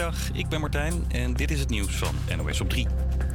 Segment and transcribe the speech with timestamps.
[0.00, 2.86] Goedemiddag, ik ben Martijn en dit is het nieuws van NOS op 3.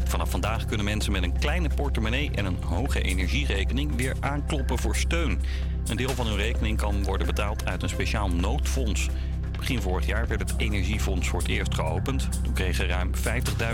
[0.06, 4.96] Vanaf vandaag kunnen mensen met een kleine portemonnee en een hoge energierekening weer aankloppen voor
[4.96, 5.42] steun.
[5.88, 9.10] Een deel van hun rekening kan worden betaald uit een speciaal noodfonds.
[9.58, 12.44] Begin vorig jaar werd het Energiefonds voor het eerst geopend.
[12.44, 13.12] Toen kregen ruim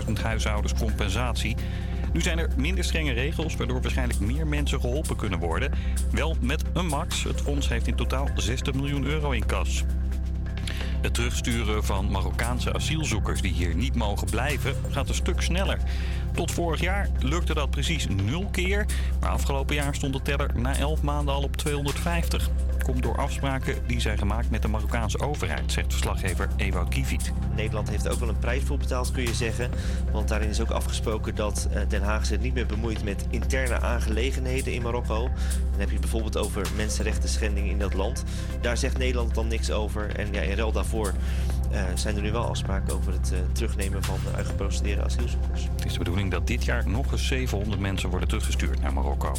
[0.08, 1.56] 50.000 huishoudens compensatie.
[2.14, 5.72] Nu zijn er minder strenge regels, waardoor waarschijnlijk meer mensen geholpen kunnen worden.
[6.12, 7.24] Wel met een max.
[7.24, 9.84] Het fonds heeft in totaal 60 miljoen euro in kas.
[11.02, 15.80] Het terugsturen van Marokkaanse asielzoekers die hier niet mogen blijven gaat een stuk sneller.
[16.34, 18.86] Tot vorig jaar lukte dat precies nul keer,
[19.20, 22.50] maar afgelopen jaar stond de teller na 11 maanden al op 250.
[22.84, 27.32] Komt door afspraken die zijn gemaakt met de Marokkaanse overheid, zegt verslaggever Ewout Kieviet.
[27.56, 29.72] Nederland heeft ook wel een prijs voor betaald, kun je zeggen.
[30.12, 33.80] Want daarin is ook afgesproken dat eh, Den Haag zich niet meer bemoeit met interne
[33.80, 35.30] aangelegenheden in Marokko.
[35.72, 38.24] Dan heb je bijvoorbeeld over mensenrechten schendingen in dat land.
[38.62, 40.16] Daar zegt Nederland dan niks over.
[40.16, 41.14] En ja, in ruil daarvoor
[41.72, 45.68] eh, zijn er nu wel afspraken over het eh, terugnemen van uh, uitgeprocedeerde asielzoekers.
[45.76, 49.34] Het is de bedoeling dat dit jaar nog eens 700 mensen worden teruggestuurd naar Marokko.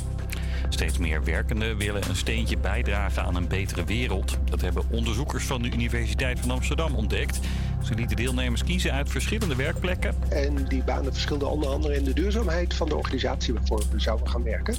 [0.72, 4.38] Steeds meer werkenden willen een steentje bijdragen aan een betere wereld.
[4.44, 7.40] Dat hebben onderzoekers van de Universiteit van Amsterdam ontdekt.
[7.82, 10.14] Ze lieten deelnemers kiezen uit verschillende werkplekken.
[10.28, 14.28] En die banen verschilden onder andere in de duurzaamheid van de organisatie waarvoor we zouden
[14.28, 14.74] gaan werken.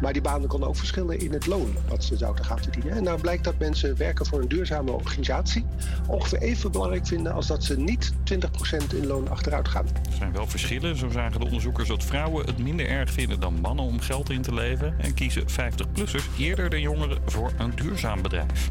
[0.00, 2.92] Maar die banen konden ook verschillen in het loon wat ze zouden gaan verdienen.
[2.92, 5.64] En nou blijkt dat mensen werken voor een duurzame organisatie
[6.06, 9.86] ongeveer even belangrijk vinden als dat ze niet 20% in loon achteruit gaan.
[9.86, 10.96] Er zijn wel verschillen.
[10.96, 14.42] Zo zagen de onderzoekers dat vrouwen het minder erg vinden dan mannen om geld in
[14.42, 14.94] te leveren.
[14.98, 18.70] En kiezen 50-plussers eerder dan jongeren voor een duurzaam bedrijf.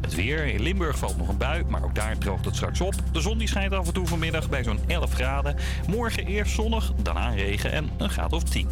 [0.00, 0.46] Het weer.
[0.46, 2.94] In Limburg valt nog een bui, maar ook daar droogt het straks op.
[3.12, 5.56] De zon die schijnt af en toe vanmiddag bij zo'n 11 graden.
[5.86, 8.68] Morgen eerst zonnig, daarna regen en een graad of 10.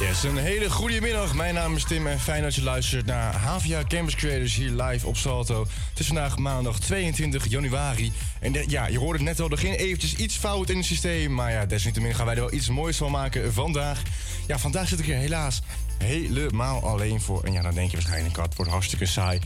[0.00, 1.34] Yes, een hele goede middag.
[1.34, 5.06] Mijn naam is Tim en fijn dat je luistert naar Havia Campus Creators hier live
[5.06, 5.60] op Salto.
[5.90, 8.12] Het is vandaag maandag 22 januari.
[8.40, 11.34] En ja, je hoorde het net al, er ging eventjes iets fout in het systeem.
[11.34, 14.02] Maar ja, desalniettemin gaan wij er wel iets moois van maken vandaag.
[14.46, 15.62] Ja, vandaag zit ik hier helaas
[15.98, 17.44] helemaal alleen voor.
[17.44, 19.40] En ja, dan denk je waarschijnlijk, het wordt hartstikke saai.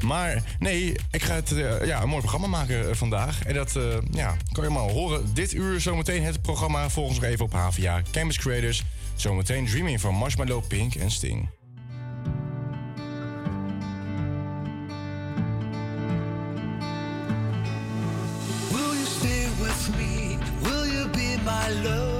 [0.00, 3.44] Maar nee, ik ga het, eh, ja, een mooi programma maken eh, vandaag.
[3.44, 5.34] En dat eh, ja, kan je allemaal horen.
[5.34, 6.90] Dit uur zometeen het programma.
[6.90, 8.82] Volgens nog even op Havia Campus Creators.
[9.22, 11.48] Zometeen Dreaming van Marshmallow, Pink en Sting.
[18.70, 20.38] Will you stay with me?
[20.62, 22.11] Will you be my love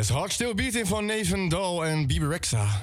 [0.00, 2.82] Yes, Hard Still Beating van Nathan Dahl en Bibi Rexa.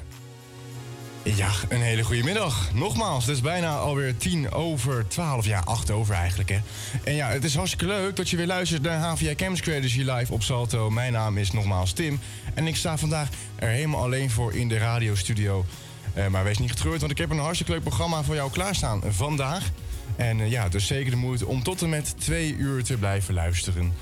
[1.24, 2.74] Ja, een hele goede middag.
[2.74, 5.46] Nogmaals, het is bijna alweer tien over twaalf.
[5.46, 6.60] Ja, acht over eigenlijk, hè.
[7.04, 10.14] En ja, het is hartstikke leuk dat je weer luistert naar HVA Campus Creators hier
[10.14, 10.90] live op Salto.
[10.90, 12.20] Mijn naam is nogmaals Tim.
[12.54, 15.66] En ik sta vandaag er helemaal alleen voor in de radiostudio.
[16.14, 19.02] Eh, maar wees niet getreurd, want ik heb een hartstikke leuk programma voor jou klaarstaan
[19.08, 19.70] vandaag.
[20.16, 23.34] En eh, ja, dus zeker de moeite om tot en met twee uur te blijven
[23.34, 23.94] luisteren.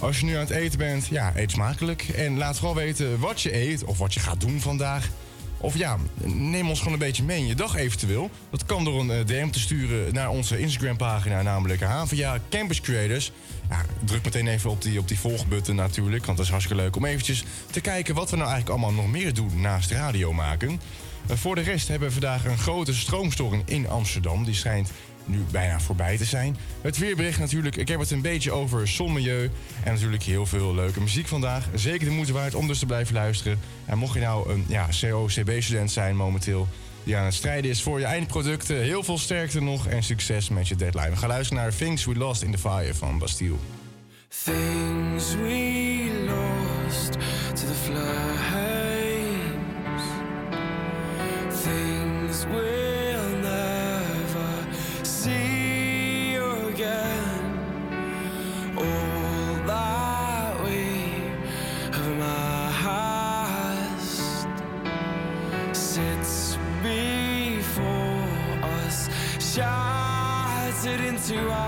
[0.00, 2.02] Als je nu aan het eten bent, ja, eet smakelijk.
[2.02, 5.08] En laat vooral weten wat je eet of wat je gaat doen vandaag.
[5.64, 8.30] Of ja, neem ons gewoon een beetje mee in je dag eventueel.
[8.50, 13.32] Dat kan door een eh, DM te sturen naar onze Instagram-pagina, namelijk HVA Campus Creators.
[13.70, 16.96] Ja, druk meteen even op die, op die volgbutton natuurlijk, want dat is hartstikke leuk
[16.96, 20.80] om eventjes te kijken wat we nou eigenlijk allemaal nog meer doen naast radio maken.
[21.26, 24.44] Eh, voor de rest hebben we vandaag een grote stroomstoring in Amsterdam.
[24.44, 24.90] Die schijnt
[25.24, 26.56] nu bijna voorbij te zijn.
[26.80, 29.50] Het weerbericht natuurlijk, ik heb het een beetje over zonmilieu.
[29.82, 31.68] En natuurlijk heel veel leuke muziek vandaag.
[31.74, 33.60] Zeker de moeite waard om dus te blijven luisteren.
[33.84, 36.68] En mocht je nou een ja, CO-CB-student zijn momenteel...
[37.04, 38.82] die aan het strijden is voor je eindproducten...
[38.82, 41.10] heel veel sterkte nog en succes met je deadline.
[41.10, 43.56] We gaan luisteren naar Things We Lost in the Fire van Bastille.
[44.44, 47.12] Things we lost
[47.54, 48.34] to the.
[51.64, 52.44] Things
[71.24, 71.63] to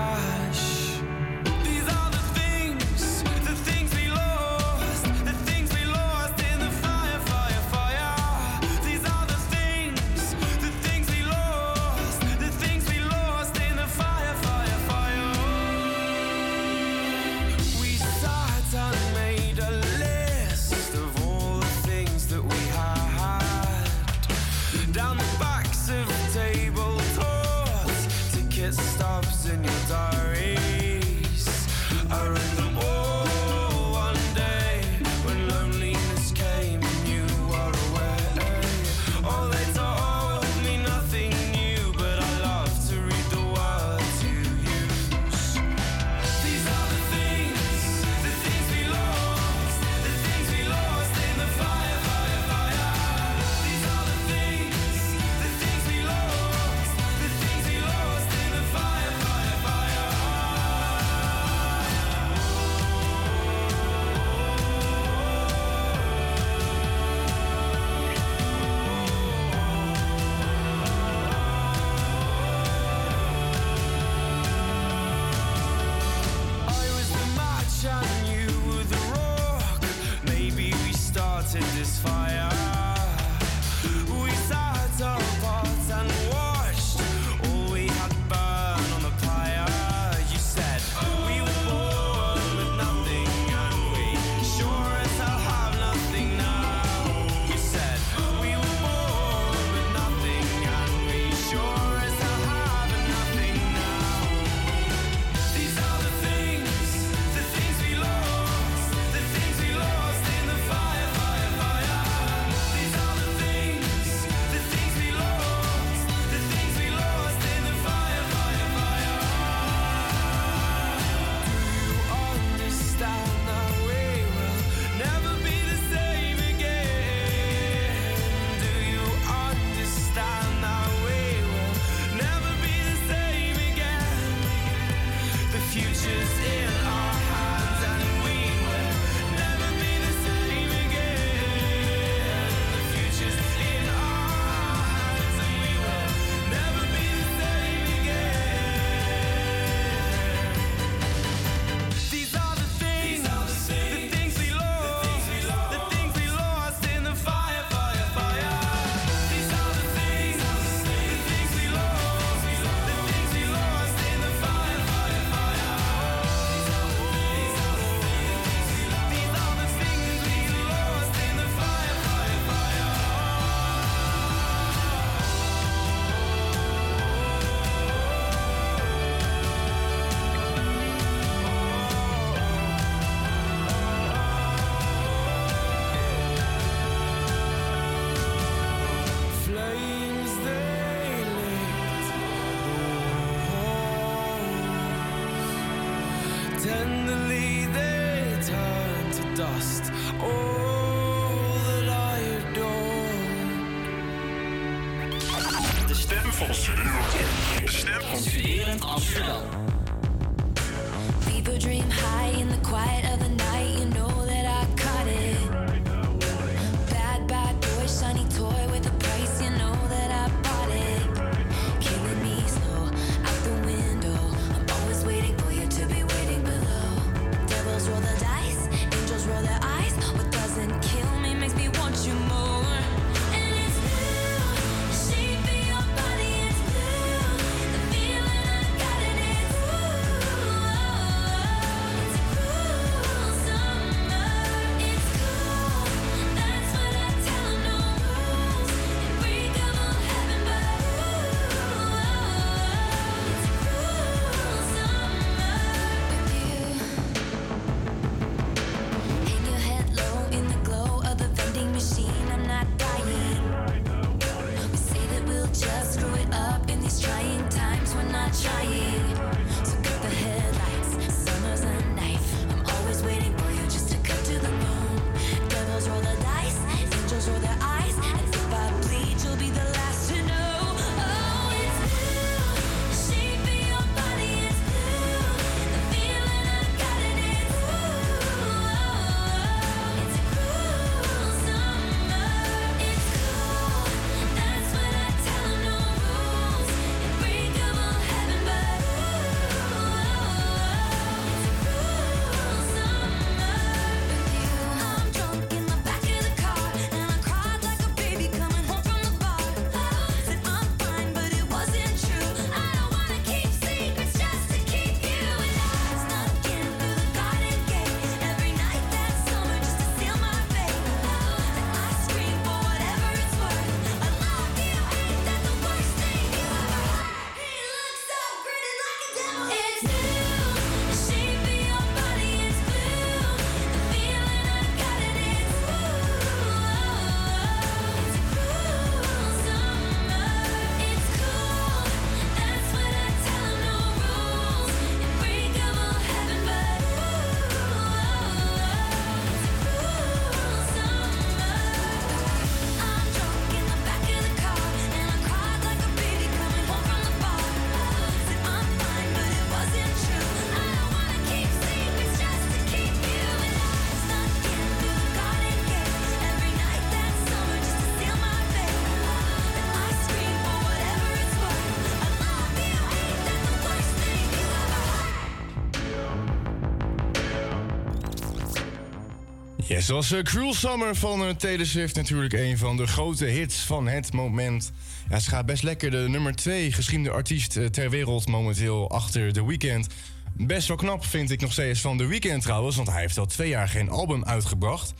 [379.77, 383.59] Ja, zoals eh, Cruel Summer van uh, Taylor Swift natuurlijk een van de grote hits
[383.59, 384.71] van het moment.
[385.09, 389.33] Ja, ze gaat best lekker de nummer 2 geschreven artiest eh, ter wereld momenteel achter
[389.33, 389.87] The Weeknd.
[390.33, 393.25] Best wel knap vind ik nog steeds van The Weeknd trouwens, want hij heeft al
[393.25, 394.93] twee jaar geen album uitgebracht.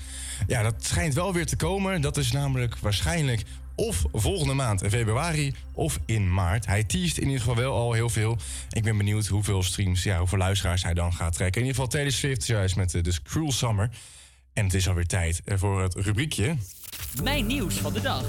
[0.48, 2.02] Ja, dat schijnt wel weer te komen.
[2.02, 3.44] Dat is namelijk waarschijnlijk
[3.76, 6.66] of volgende maand in februari of in maart.
[6.66, 8.38] Hij teast in ieder geval wel al heel veel.
[8.70, 11.62] Ik ben benieuwd hoeveel streams, ja, hoeveel luisteraars hij dan gaat trekken.
[11.62, 13.90] In ieder geval Taylor Swift juist met eh, dus Cruel Summer.
[14.58, 16.56] En het is alweer tijd eh, voor het rubriekje.
[17.24, 18.24] Mijn nieuws van de dag.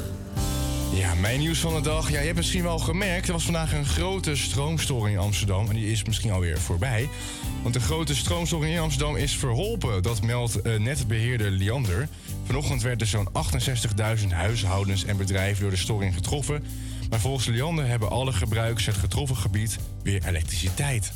[0.93, 2.11] Ja, mijn nieuws van de dag.
[2.11, 5.69] Ja, je hebt misschien wel gemerkt, er was vandaag een grote stroomstoring in Amsterdam.
[5.69, 7.09] En die is misschien alweer voorbij.
[7.63, 10.03] Want de grote stroomstoring in Amsterdam is verholpen.
[10.03, 12.09] Dat meldt eh, netbeheerder Liander.
[12.45, 13.29] Vanochtend werden zo'n
[14.21, 16.65] 68.000 huishoudens en bedrijven door de storing getroffen.
[17.11, 21.13] Maar volgens Liander hebben alle gebruikers het getroffen gebied weer elektriciteit.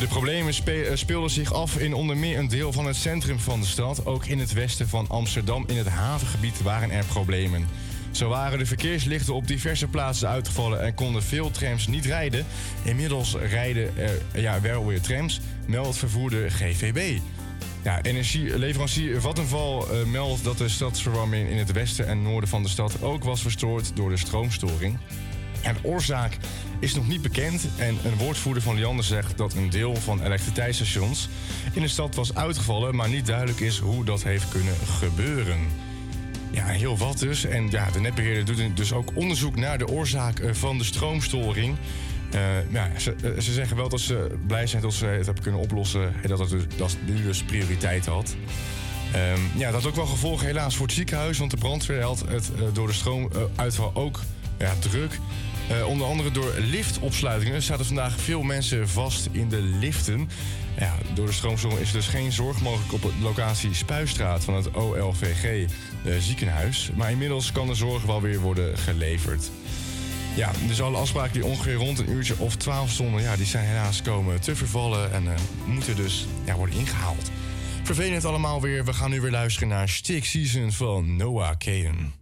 [0.00, 3.60] De problemen eh, speelden zich af in onder meer een deel van het centrum van
[3.60, 4.06] de stad.
[4.06, 7.66] Ook in het westen van Amsterdam, in het havengebied, waren er problemen.
[8.10, 12.46] Zo waren de verkeerslichten op diverse plaatsen uitgevallen en konden veel trams niet rijden.
[12.82, 17.18] Inmiddels rijden er ja, wel weer trams, meldt vervoerder GVB.
[17.82, 22.68] Ja, energieleverancier Vattenval eh, meldt dat de stadsverwarming in het westen en noorden van de
[22.68, 24.98] stad ook was verstoord door de stroomstoring.
[25.62, 26.36] En oorzaak
[26.82, 31.28] is nog niet bekend en een woordvoerder van Liander zegt dat een deel van elektriciteitsstations
[31.72, 35.58] in de stad was uitgevallen, maar niet duidelijk is hoe dat heeft kunnen gebeuren.
[36.50, 37.44] Ja, heel wat dus.
[37.44, 41.76] En ja, de netbeheerder doet dus ook onderzoek naar de oorzaak eh, van de stroomstoring.
[42.30, 45.42] Eh, ja, ze, eh, ze zeggen wel dat ze blij zijn dat ze het hebben
[45.42, 48.36] kunnen oplossen en dat het dus, dat nu dus prioriteit had.
[49.12, 52.24] Ehm, ja, dat had ook wel gevolgen helaas voor het ziekenhuis, want de brandweer had
[52.28, 54.20] het door de stroomuitval ook
[54.58, 55.18] ja, druk.
[55.68, 60.28] Eh, onder andere door liftopsluitingen zaten vandaag veel mensen vast in de liften.
[60.78, 64.54] Ja, door de stroomstoring is er dus geen zorg mogelijk op de locatie Spuistraat van
[64.54, 66.90] het OLVG eh, ziekenhuis.
[66.94, 69.50] Maar inmiddels kan de zorg wel weer worden geleverd.
[70.34, 73.66] Ja, dus alle afspraken die ongeveer rond een uurtje of 12 stonden, ja, die zijn
[73.66, 77.30] helaas komen te vervallen en eh, moeten dus ja, worden ingehaald.
[77.82, 78.84] Vervelend allemaal weer.
[78.84, 82.21] We gaan nu weer luisteren naar Stick Season van Noah Kaden.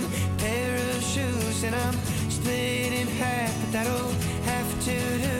[0.00, 1.94] one pair of shoes, and I'm
[2.30, 4.12] split in half, but that'll
[4.44, 5.38] have to do.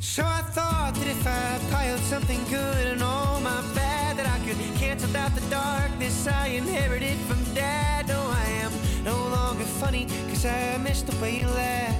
[0.00, 4.38] So I thought that if I piled something good and all my bad, that I
[4.46, 8.08] could cancel out the darkness I inherited from dad.
[8.08, 8.72] No, I am
[9.04, 11.96] no longer funny, cause I missed the way you laugh.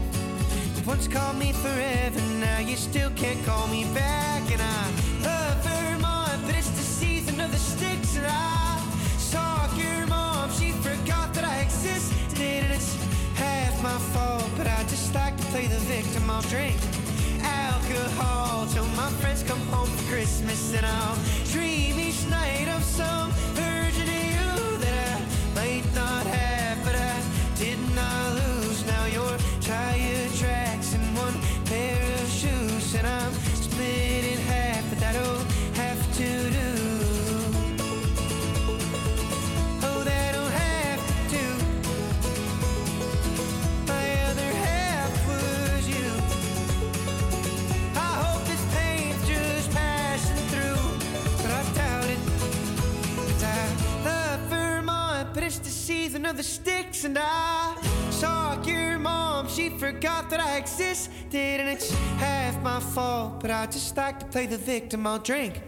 [0.77, 4.43] You once called me forever, now you still can't call me back.
[4.53, 4.83] And I
[5.29, 5.96] love Vermont,
[8.25, 8.81] I
[9.19, 12.41] saw your mom, she forgot that I existed.
[12.41, 12.95] Er and it's
[13.35, 16.31] half my fault, but I just like to play the victim.
[16.31, 16.77] I'll drink
[17.43, 20.75] alcohol till my friends come home for Christmas.
[20.75, 21.19] And I'll
[21.53, 27.17] dream each night of some you that I might not have, but I
[27.57, 28.87] did not lose.
[28.87, 29.07] Now
[29.61, 33.36] tire tracks and one pair of shoes, and I'm
[56.17, 57.77] season of the sticks, and I
[58.11, 59.49] saw your mom.
[59.49, 63.41] She forgot that I existed, and it's half my fault.
[63.41, 65.07] But I just like to play the victim.
[65.07, 65.61] I'll drink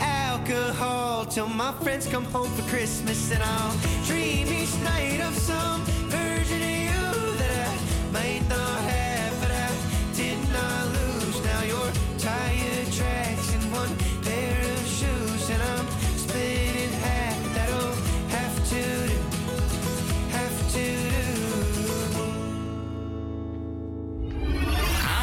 [0.00, 3.76] alcohol till my friends come home for Christmas, and I'll
[4.06, 7.08] dream each night of some version of you
[7.40, 7.72] that I
[8.12, 9.70] might not have, but I
[10.16, 11.36] did not lose.
[11.44, 11.60] Now
[12.18, 13.92] tire tracks and one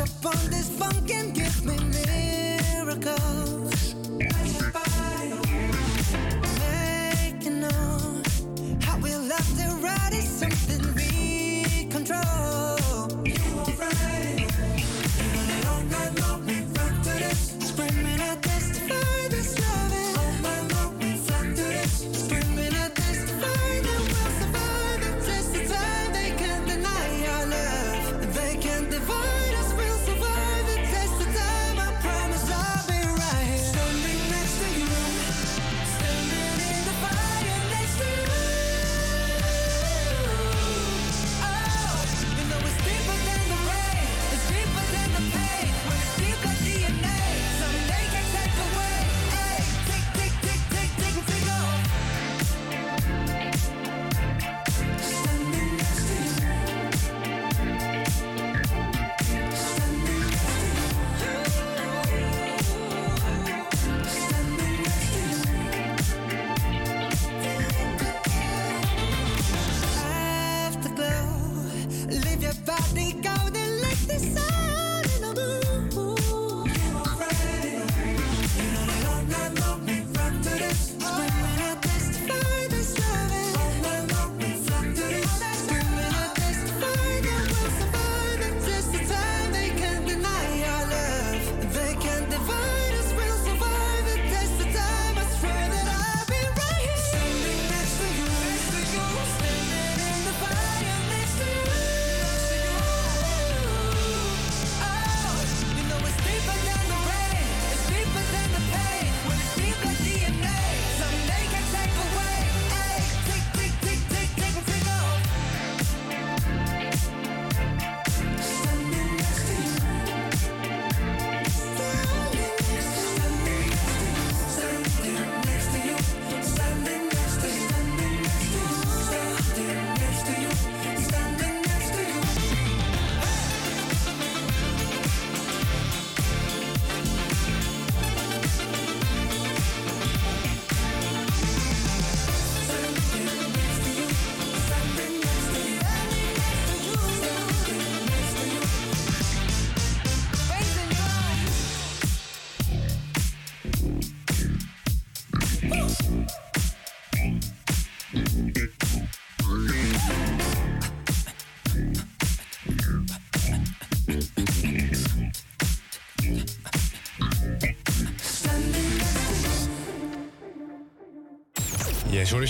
[0.00, 2.25] up on this funk and give me live.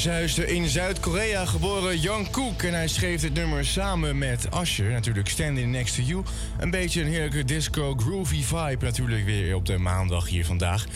[0.03, 2.63] Juist in Zuid-Korea geboren Jan Koek.
[2.63, 4.91] En hij schreef dit nummer samen met Asher.
[4.91, 6.23] Natuurlijk Standing Next to You.
[6.59, 10.87] Een beetje een heerlijke disco groovy vibe natuurlijk weer op de maandag hier vandaag.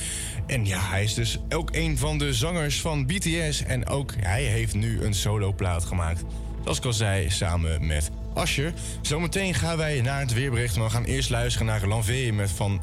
[0.46, 3.62] En ja, hij is dus ook een van de zangers van BTS.
[3.62, 6.22] En ook hij heeft nu een soloplaat gemaakt.
[6.62, 8.72] Zoals ik al zei, samen met Asher.
[9.00, 10.76] Zometeen gaan wij naar het weerbericht.
[10.76, 12.80] Maar we gaan eerst luisteren naar Lanvee met van...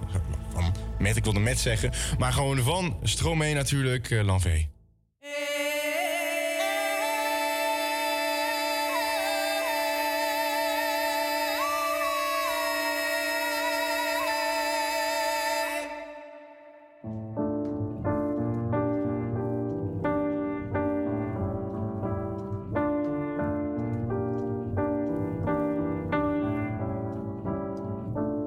[0.54, 1.92] van met, ik wilde met zeggen.
[2.18, 4.77] Maar gewoon van Stromae natuurlijk, uh, Lanvee.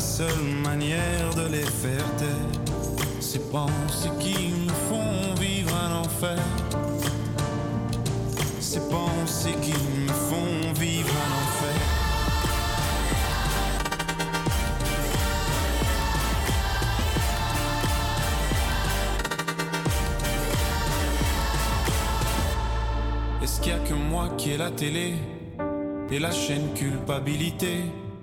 [0.00, 2.72] Seule manière de les faire taire.
[3.20, 6.38] Ces pensées qui nous font vivre un enfer.
[8.60, 11.80] Ces pensées qui me font vivre un enfer.
[23.42, 25.14] Est-ce qu'il y a que moi qui ai la télé
[26.10, 27.84] et la chaîne culpabilité?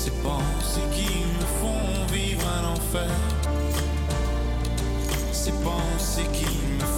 [0.00, 3.10] Ces pensées qui me font vivre un enfer.
[5.32, 6.97] Ces pensées qui me font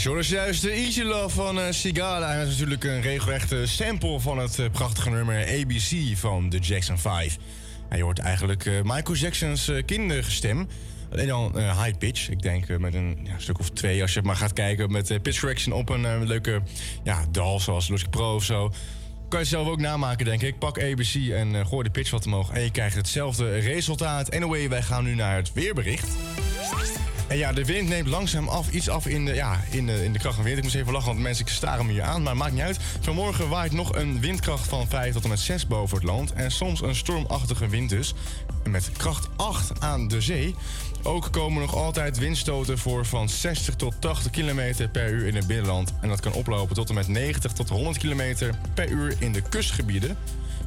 [0.00, 2.32] Yes, hoor, dus juist de Easy Love van uh, Sigala.
[2.32, 6.58] En dat is natuurlijk een regelrechte sample van het uh, prachtige nummer ABC van de
[6.58, 7.36] Jackson 5.
[7.88, 10.68] En je hoort eigenlijk uh, Michael Jackson's kindergestem.
[11.12, 12.28] Alleen dan high pitch.
[12.28, 15.40] Ik denk met een ja, stuk of twee, als je maar gaat kijken met pitch
[15.40, 16.62] correction op een leuke
[17.04, 18.72] ja, DAL zoals Logic Pro of zo.
[19.28, 20.58] Kan je zelf ook namaken, denk ik.
[20.58, 22.50] Pak ABC en gooi de pitch wat omhoog.
[22.50, 24.34] En je krijgt hetzelfde resultaat.
[24.34, 26.08] Anyway, wij gaan nu naar het weerbericht.
[27.30, 30.12] En ja, de wind neemt langzaam af, iets af in de, ja, in de, in
[30.12, 30.56] de kracht van wind.
[30.56, 32.78] Ik moest even lachen, want mensen staren me hier aan, maar maakt niet uit.
[33.00, 36.32] Vanmorgen waait nog een windkracht van 5 tot en met 6 boven het land.
[36.32, 38.14] En soms een stormachtige wind dus.
[38.68, 40.54] Met kracht 8 aan de zee.
[41.02, 45.46] Ook komen nog altijd windstoten voor van 60 tot 80 km per uur in het
[45.46, 45.92] binnenland.
[46.00, 49.42] En dat kan oplopen tot en met 90 tot 100 km per uur in de
[49.42, 50.16] kustgebieden.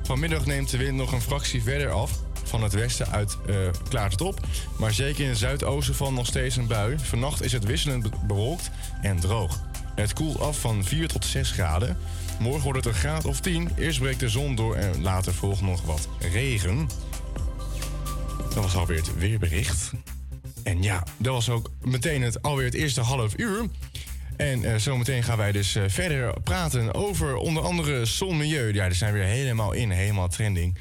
[0.04, 2.12] Vanmiddag neemt de wind nog een fractie verder af
[2.54, 3.56] van het westen uit uh,
[3.90, 4.40] klaart het op.
[4.78, 7.00] Maar zeker in het zuidoosten van nog steeds een bui.
[7.00, 8.70] Vannacht is het wisselend bewolkt
[9.02, 9.62] en droog.
[9.96, 11.98] Het koelt af van 4 tot 6 graden.
[12.40, 13.70] Morgen wordt het een graad of 10.
[13.78, 16.90] Eerst breekt de zon door en later volgt nog wat regen.
[18.38, 19.92] Dat was alweer het weerbericht.
[20.64, 23.66] En ja, dat was ook meteen het, alweer het eerste half uur.
[24.38, 28.74] En uh, zometeen gaan wij dus uh, verder praten over onder andere zonmilieu.
[28.74, 30.78] Ja, die zijn weer helemaal in, helemaal trending.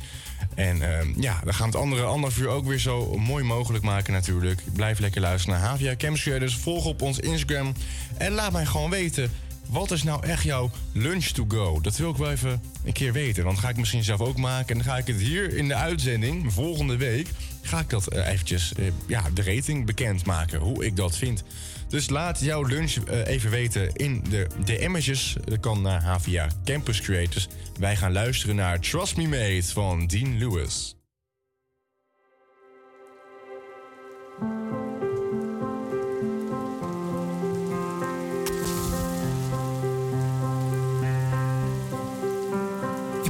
[0.55, 4.12] En uh, ja, we gaan het andere anderhalf uur ook weer zo mooi mogelijk maken
[4.12, 4.62] natuurlijk.
[4.72, 6.38] Blijf lekker luisteren naar Havia Chemistry.
[6.38, 7.72] Dus volg op ons Instagram.
[8.18, 9.31] En laat mij gewoon weten,
[9.72, 11.80] wat is nou echt jouw lunch to go?
[11.80, 13.44] Dat wil ik wel even een keer weten.
[13.44, 14.68] Dan ga ik misschien zelf ook maken.
[14.68, 17.28] En dan ga ik het hier in de uitzending, volgende week...
[17.62, 20.61] ga ik dat uh, eventjes, uh, ja, de rating bekendmaken.
[20.61, 21.42] Hoe ik dat vind.
[21.88, 25.37] Dus laat jouw lunch uh, even weten in de DM'tjes.
[25.44, 27.48] Dat kan naar Havia Campus Creators.
[27.78, 30.94] Wij gaan luisteren naar Trust Me Mate van Dean Lewis.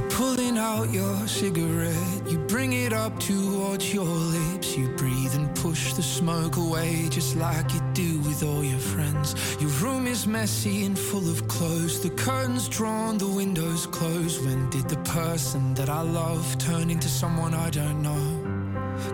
[0.09, 2.23] Pulling out your cigarette.
[2.27, 4.77] You bring it up towards your lips.
[4.77, 9.35] You breathe and push the smoke away, just like you do with all your friends.
[9.59, 12.01] Your room is messy and full of clothes.
[12.01, 14.43] The curtains drawn, the windows closed.
[14.45, 18.53] When did the person that I love turn into someone I don't know?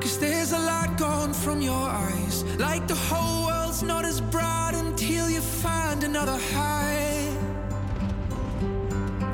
[0.02, 2.44] Cause there's a light gone from your eyes.
[2.58, 7.27] Like the whole world's not as bright until you find another high.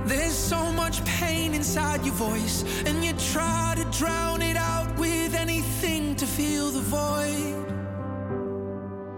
[0.05, 1.24] There's so much pain
[1.65, 6.79] inside your voice, and you try to drown it out with anything to fill the
[6.79, 7.65] void.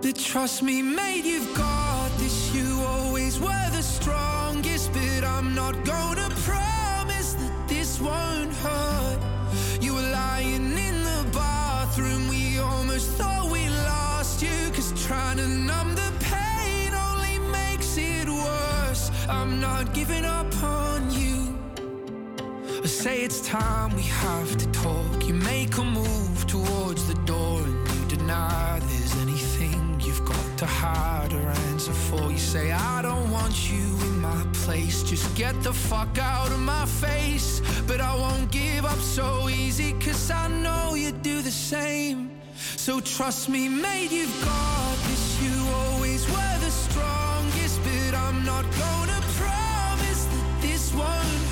[0.02, 2.56] But trust me, mate, you've got this.
[2.56, 9.20] You always were the strongest, but I'm not gonna promise that this won't hurt.
[9.82, 15.48] You were lying in the bathroom, we almost thought we lost you, cause trying to
[15.50, 19.12] numb the pain only makes it worse.
[19.28, 20.57] I'm not giving up
[22.98, 25.28] say it's time we have to talk.
[25.28, 30.66] You make a move towards the door and you deny there's anything you've got to
[30.66, 32.32] hide or answer for.
[32.32, 35.04] You say, I don't want you in my place.
[35.04, 37.62] Just get the fuck out of my face.
[37.86, 42.32] But I won't give up so easy, cause I know you do the same.
[42.56, 45.24] So trust me, mate, you've got this.
[45.44, 51.47] You always were the strongest, but I'm not gonna promise that this won't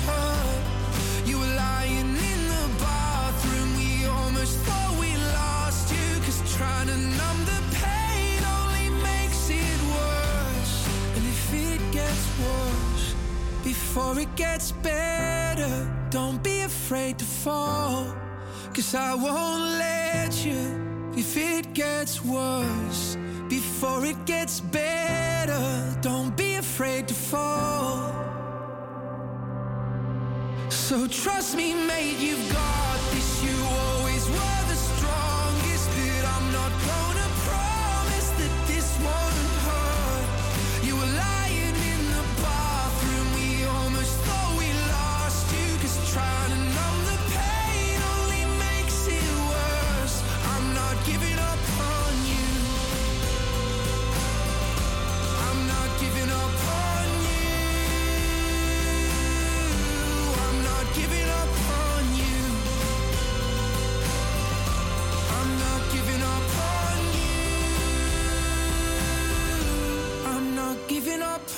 [13.96, 18.04] before it gets better, don't be afraid to fall.
[18.74, 23.16] Cause I won't let you if it gets worse.
[23.48, 28.12] Before it gets better, don't be afraid to fall.
[30.68, 33.44] So trust me, mate, you've got this.
[33.44, 34.55] You always were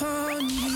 [0.09, 0.68] on you.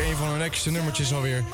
[0.00, 1.44] Een van hun lekkerste nummertjes alweer.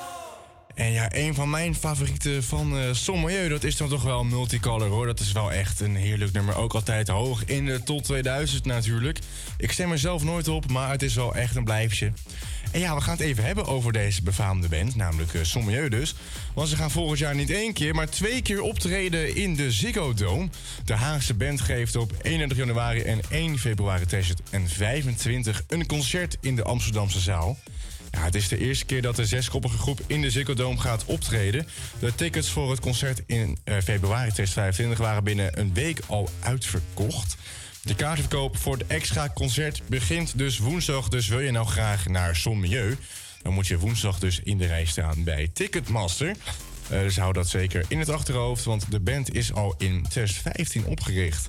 [0.75, 4.89] En ja, een van mijn favorieten van uh, Sommelieu, dat is dan toch wel Multicolor
[4.89, 5.07] hoor.
[5.07, 6.57] Dat is wel echt een heerlijk nummer.
[6.57, 9.19] Ook altijd hoog in de top 2000 natuurlijk.
[9.59, 12.13] Ik stem er zelf nooit op, maar het is wel echt een blijfje.
[12.71, 16.15] En ja, we gaan het even hebben over deze befaamde band, namelijk uh, Sommelieu dus.
[16.55, 20.15] Want ze gaan volgend jaar niet één keer, maar twee keer optreden in de Ziggo
[20.15, 20.49] Dome.
[20.85, 26.65] De Haagse band geeft op 31 januari en 1 februari 2025 een concert in de
[26.65, 27.59] Amsterdamse zaal.
[28.27, 31.67] Het is de eerste keer dat de zeskoppige groep in de Ziggo gaat optreden.
[31.99, 37.37] De tickets voor het concert in uh, februari 2025 waren binnen een week al uitverkocht.
[37.83, 41.09] De kaartverkoop voor het extra concert begint dus woensdag.
[41.09, 42.97] Dus wil je nou graag naar Sommieu,
[43.43, 46.29] dan moet je woensdag dus in de rij staan bij Ticketmaster.
[46.93, 50.85] Uh, dus hou dat zeker in het achterhoofd, want de band is al in 2015
[50.85, 51.49] opgericht.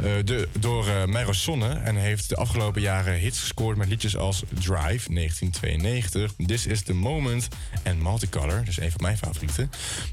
[0.00, 5.12] Uh, de, door uh, en heeft de afgelopen jaren hits gescoord met liedjes als Drive
[5.12, 7.48] 1992, This is the Moment
[7.82, 9.70] en Multicolor, is een van mijn favorieten.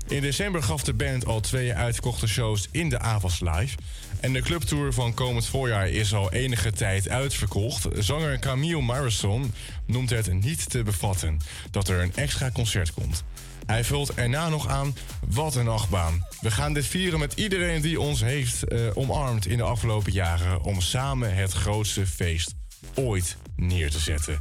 [0.08, 3.78] In december gaf de band al twee uitverkochte shows in de Avas Live.
[4.20, 7.88] En de clubtour van komend voorjaar is al enige tijd uitverkocht.
[7.98, 9.54] Zanger Camille Marison
[9.86, 11.40] noemt het niet te bevatten
[11.72, 13.24] dat er een extra concert komt.
[13.66, 14.96] Hij vult erna nog aan,
[15.28, 16.26] wat een achtbaan.
[16.42, 20.62] We gaan dit vieren met iedereen die ons heeft uh, omarmd in de afgelopen jaren...
[20.62, 22.54] om samen het grootste feest
[22.96, 24.40] ooit neer te zetten.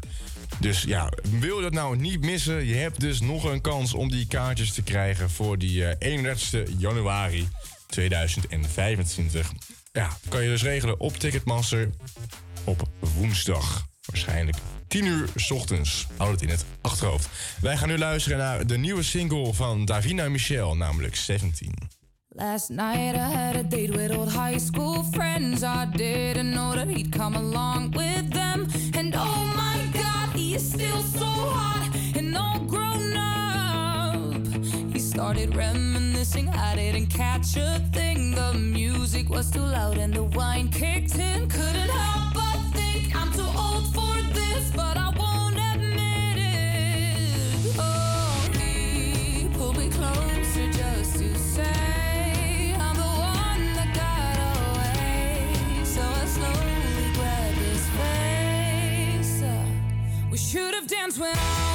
[0.58, 2.66] Dus ja, wil je dat nou niet missen?
[2.66, 6.68] Je hebt dus nog een kans om die kaartjes te krijgen voor die uh, 31
[6.78, 7.48] januari
[7.86, 9.52] 2025.
[9.92, 11.90] Ja, kan je dus regelen op Ticketmaster
[12.64, 13.86] op woensdag.
[14.04, 14.56] Waarschijnlijk
[14.91, 16.07] 10 uur s ochtends.
[16.16, 17.28] Houd het in het achterhoofd.
[17.61, 21.72] Wij gaan nu luisteren naar de nieuwe single van Davina Michel, namelijk 17.
[22.28, 25.62] Last night I had a date with old high school friends.
[25.62, 28.66] I didn't know that he'd come along with them.
[28.99, 34.93] And oh my god, he is still so hot and all grown up.
[34.93, 38.34] He started reminiscing, I didn't catch a thing.
[38.34, 41.49] The music was too loud and the wine kicked in.
[41.49, 42.19] Couldn't help
[60.51, 61.69] should have danced when I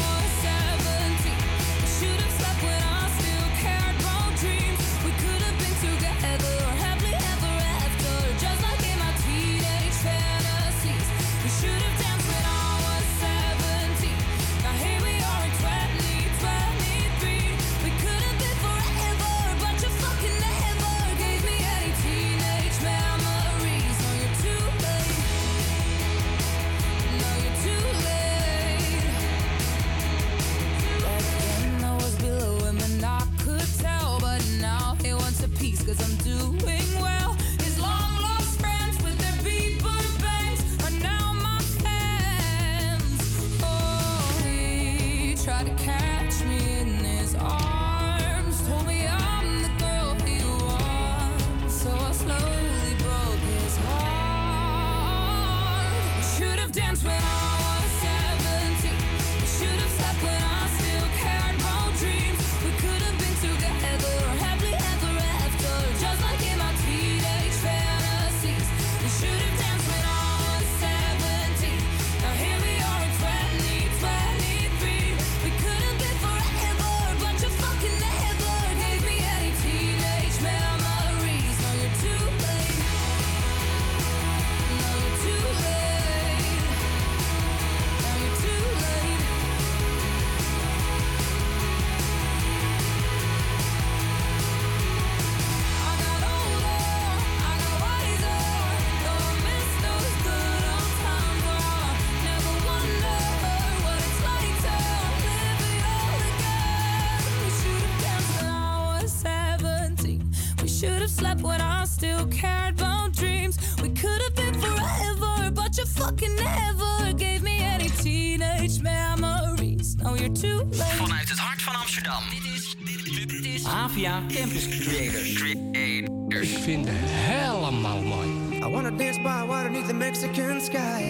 [120.71, 122.23] Vanuit het hart van Amsterdam.
[122.29, 122.75] Dit is,
[123.15, 125.33] dit, dit is Avia Campus Creators.
[125.33, 126.49] Creators.
[126.49, 128.27] Ik vind het helemaal mooi.
[128.51, 131.03] I wanna dance by water beneath the Mexican sky.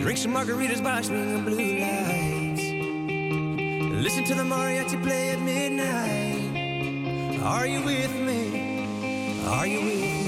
[0.00, 2.62] Drink some margaritas by swinging blue lights.
[4.02, 6.56] Listen to the mariachi play at midnight.
[7.42, 8.86] Are you with me?
[9.46, 10.27] Are you with me?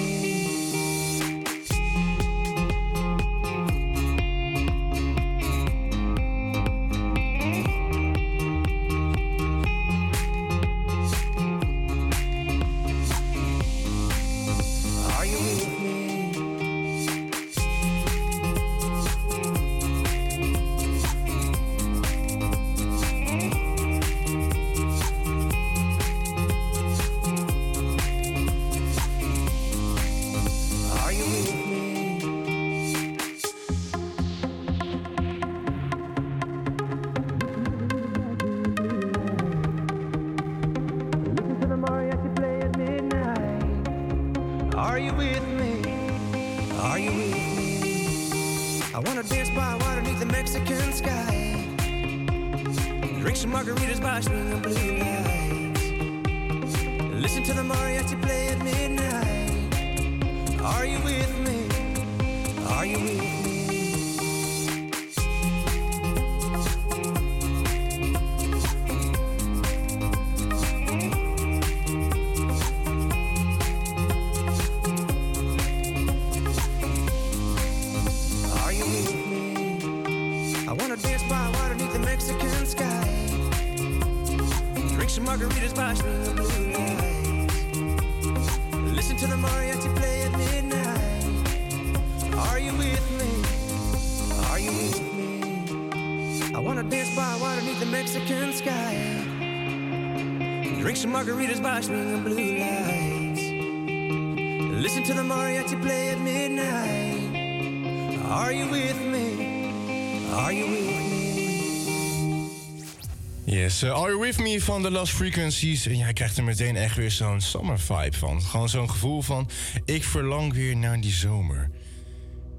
[114.38, 115.86] Me van The Last Frequencies.
[115.86, 118.42] En jij krijgt er meteen echt weer zo'n summer vibe van.
[118.42, 119.48] Gewoon zo'n gevoel van,
[119.84, 121.70] ik verlang weer naar die zomer.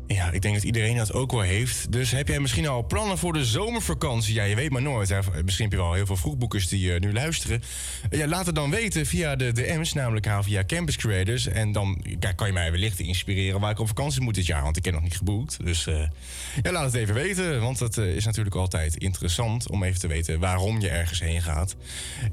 [0.08, 1.92] Ja, ik denk dat iedereen dat ook wel heeft.
[1.92, 4.34] Dus heb jij misschien al plannen voor de zomervakantie?
[4.34, 5.10] Ja, je weet maar nooit.
[5.10, 5.20] Hè?
[5.46, 7.62] Misschien heb je wel heel veel vroegboekers die eh, nu luisteren.
[8.10, 11.48] Ja, laat het dan weten via de DM's, namelijk via Campus Creators.
[11.48, 12.01] En dan
[12.36, 14.64] kan je mij wellicht inspireren waar ik op vakantie moet dit jaar?
[14.64, 15.66] Want ik heb nog niet geboekt.
[15.66, 16.08] Dus eh,
[16.62, 17.62] ja, laat het even weten.
[17.62, 21.42] Want het eh, is natuurlijk altijd interessant om even te weten waarom je ergens heen
[21.42, 21.76] gaat.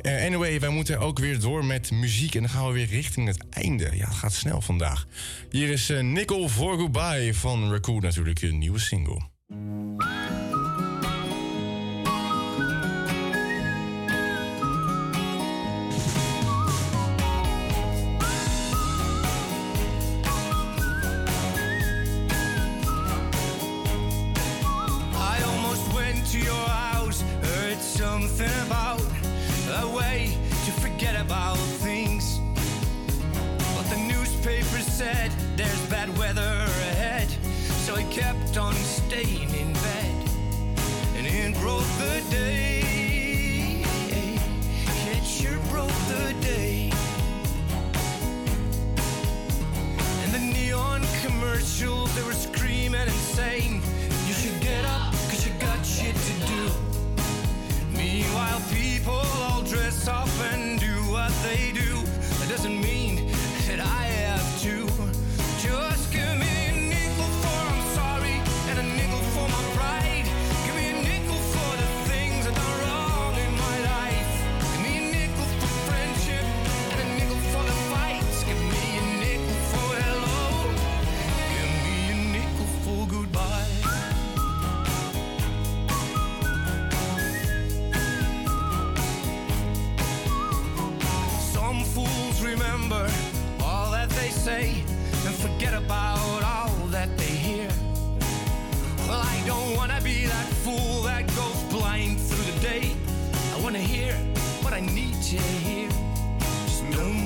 [0.00, 2.34] Eh, anyway, wij moeten ook weer door met muziek.
[2.34, 3.90] En dan gaan we weer richting het einde.
[3.92, 5.06] Ja, het gaat snel vandaag.
[5.50, 9.37] Hier is Nickel voor Goodbye van Raccoon natuurlijk, een nieuwe single.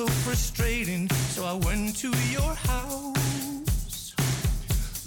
[0.00, 4.14] so frustrating, so I went to your house.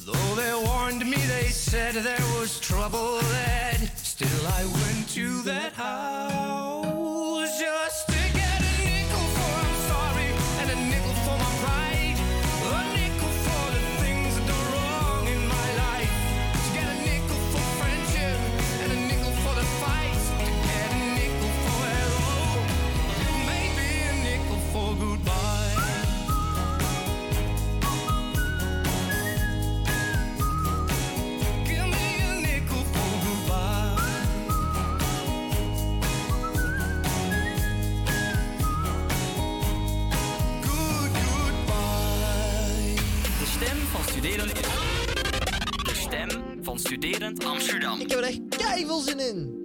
[0.05, 3.73] Though they warned me, they said there was trouble there.
[3.95, 6.42] Still, I went to that house.
[46.93, 47.99] Inspirerend Amsterdam.
[47.99, 48.39] Ik heb er echt
[48.85, 49.61] veel in.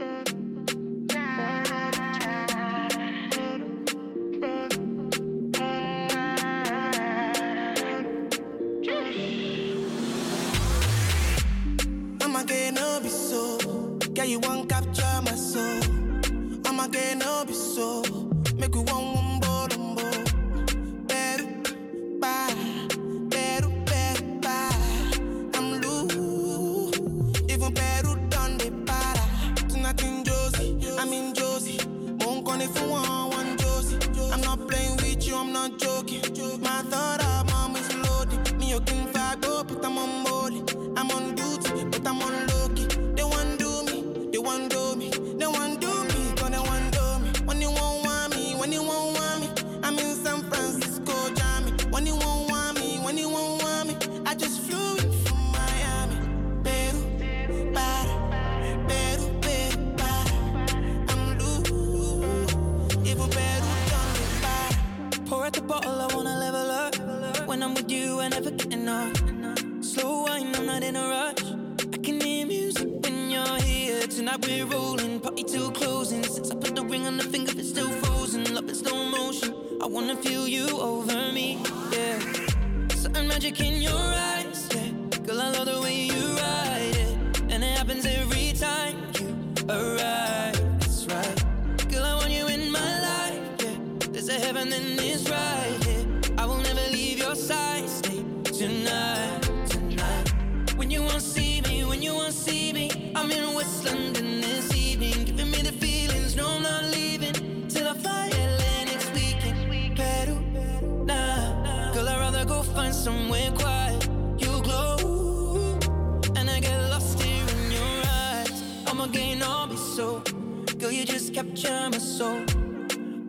[121.39, 122.43] Capture my soul.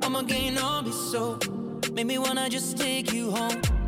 [0.01, 0.23] I'ma
[0.57, 1.37] I'll be so.
[1.93, 3.78] Make me wanna just take you home.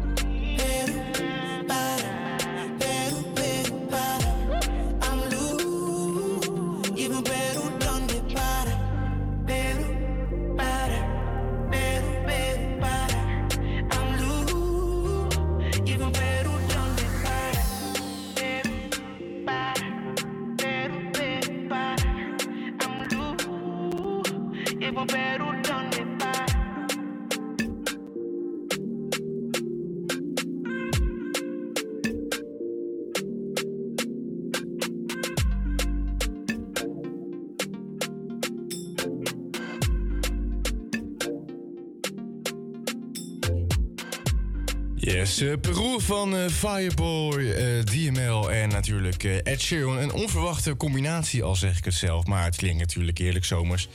[45.99, 49.97] Van eh, Fireboy, eh, DML en natuurlijk eh, Ed Sheeran.
[49.97, 52.25] Een onverwachte combinatie, al zeg ik het zelf.
[52.25, 53.87] Maar het klinkt natuurlijk heerlijk zomers.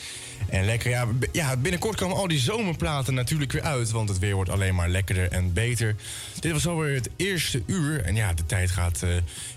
[0.49, 3.91] En lekker, ja, ja, binnenkort komen al die zomerplaten natuurlijk weer uit.
[3.91, 5.97] Want het weer wordt alleen maar lekkerder en beter.
[6.41, 8.03] Dit was alweer het eerste uur.
[8.03, 9.05] En ja, de tijd gaat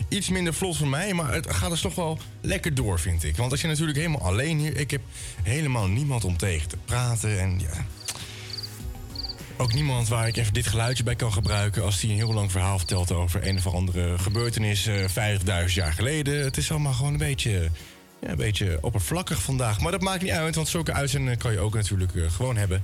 [0.10, 1.14] iets minder vlot voor mij.
[1.14, 3.36] Maar het gaat dus toch wel lekker door, vind ik.
[3.36, 4.78] Want als je natuurlijk helemaal alleen hier...
[4.78, 5.02] Ik heb
[5.44, 7.40] helemaal niemand om tegen te praten.
[7.40, 7.86] En ja,
[9.60, 12.51] ook niemand waar ik even dit geluidje bij kan gebruiken als hij een heel lang
[12.51, 16.43] verhaal vertelt over een of andere gebeurtenis eh 5000 jaar geleden.
[16.43, 17.70] Het is allemaal gewoon een beetje,
[18.22, 19.80] ja, een beetje oppervlakkig vandaag.
[19.80, 22.84] Maar dat maakt niet uit, want zulke uitzendingen kan je ook natuurlijk eh, gewoon hebben.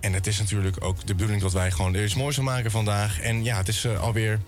[0.00, 3.20] En het is natuurlijk ook de bedoeling dat wij gewoon er iets moois maken vandaag.
[3.20, 4.40] En ja, het is eh, alweer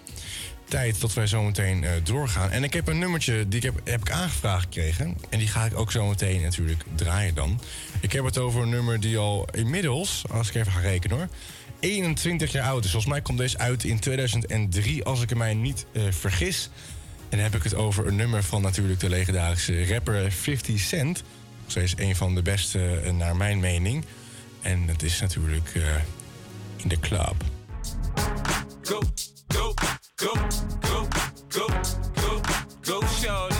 [0.64, 2.50] tijd dat wij zometeen eh doorgaan.
[2.50, 5.16] En ik heb een nummertje die ik heb, heb ik aangevraagd gekregen.
[5.28, 7.60] En die ga ik ook zometeen natuurlijk draaien dan.
[8.00, 11.28] Ik heb het over een nummer die al inmiddels, als ik even ga rekenen hoor...
[11.80, 12.90] 21 jaar oud is.
[12.90, 16.70] Volgens mij komt deze uit in 2003, als ik mij niet eh, vergis.
[17.28, 21.22] En dan heb ik het over een nummer van natuurlijk de legendarische rapper 50 Cent.
[21.62, 24.04] Nog steeds een van de beste, eh, naar mijn mening.
[24.60, 25.82] En het is natuurlijk eh,
[26.76, 27.34] in de club.
[32.88, 33.56] Go, shorty.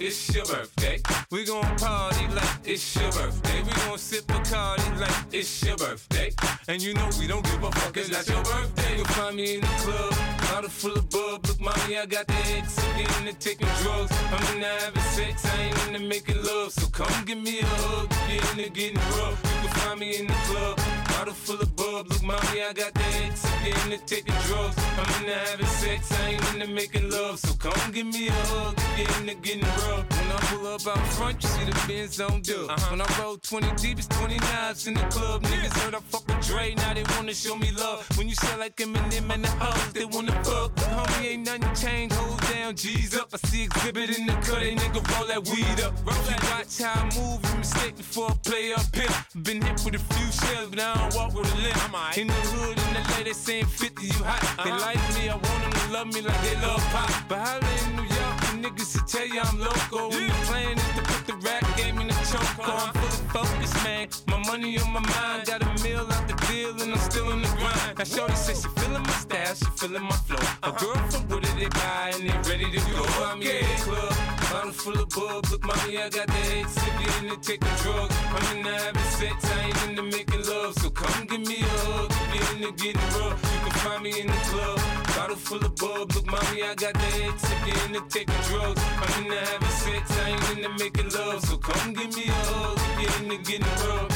[0.00, 1.00] It's your birthday.
[1.30, 3.62] We gon' party like it's your birthday.
[3.62, 6.32] We gon' sip Bacardi like it's your birthday.
[6.66, 8.96] And you know we don't give a fuck, it's not your birthday.
[8.96, 10.14] You'll find me in the club,
[10.50, 11.46] bottle full of bub.
[11.46, 12.78] Look, mommy, I got the X.
[12.80, 14.10] I'm getting into taking drugs.
[14.32, 16.72] I'm into having sex, I ain't into making love.
[16.72, 19.61] So come give me a hug, get into getting rough.
[19.98, 23.44] Me in the club, Bottle full of bub, look, mommy, I got the X.
[23.44, 24.74] I'm getting to taking drugs.
[24.98, 27.38] I'm into having sex, I ain't into making love.
[27.38, 30.10] So come give me a hug, you're into getting rough.
[30.10, 32.70] When I pull up out front, you see the Benz on dub.
[32.70, 32.90] Uh-huh.
[32.90, 35.42] When I roll 20 deep, it's 29s in the club.
[35.42, 38.06] Niggas heard I fuck with Dre, now they wanna show me love.
[38.16, 40.74] When you sell like Eminem and the hoes, they wanna fuck.
[40.74, 43.28] Homie, ain't nothing changed, hold down, G's up.
[43.32, 45.94] I see exhibit in the cut, they nigga roll that weed up.
[46.04, 49.42] Roll that, watch how I move, you mistake before I play up here.
[49.42, 52.18] Been with a few shells, but I don't walk with a limp.
[52.18, 54.42] In the hood, in the lady saying 50, you hot.
[54.64, 57.10] They like me, I want them to love me like they love pop.
[57.28, 60.10] But holla in New York, the niggas to tell you I'm loco.
[60.10, 62.68] When the plan is to put the rap game in the choke.
[62.68, 64.08] I'm fully focused, man.
[64.28, 67.42] My money on my mind, got a meal out the deal, and I'm still in
[67.42, 67.98] the grind.
[67.98, 70.44] Now, Shorty says she feeling my style, she feeling my flow.
[70.62, 73.02] A girl from Wooded, they buy, and they ready to go.
[73.24, 75.46] I'm in the club, bottle full of bub.
[75.50, 78.14] Look, mommy, I got the head sippy in the taking drugs.
[78.34, 80.74] I'm in the having sex, I ain't into making love.
[80.74, 83.38] So come give me a hug, if you're into getting rough.
[83.52, 84.78] You can find me in the club,
[85.16, 86.12] bottle full of bub.
[86.14, 88.82] Look, mommy, I got the head sippy in the taking drugs.
[89.02, 91.40] I'm in the having sex, I ain't into making love.
[91.46, 94.12] So come give me a hug, if you're into getting rough.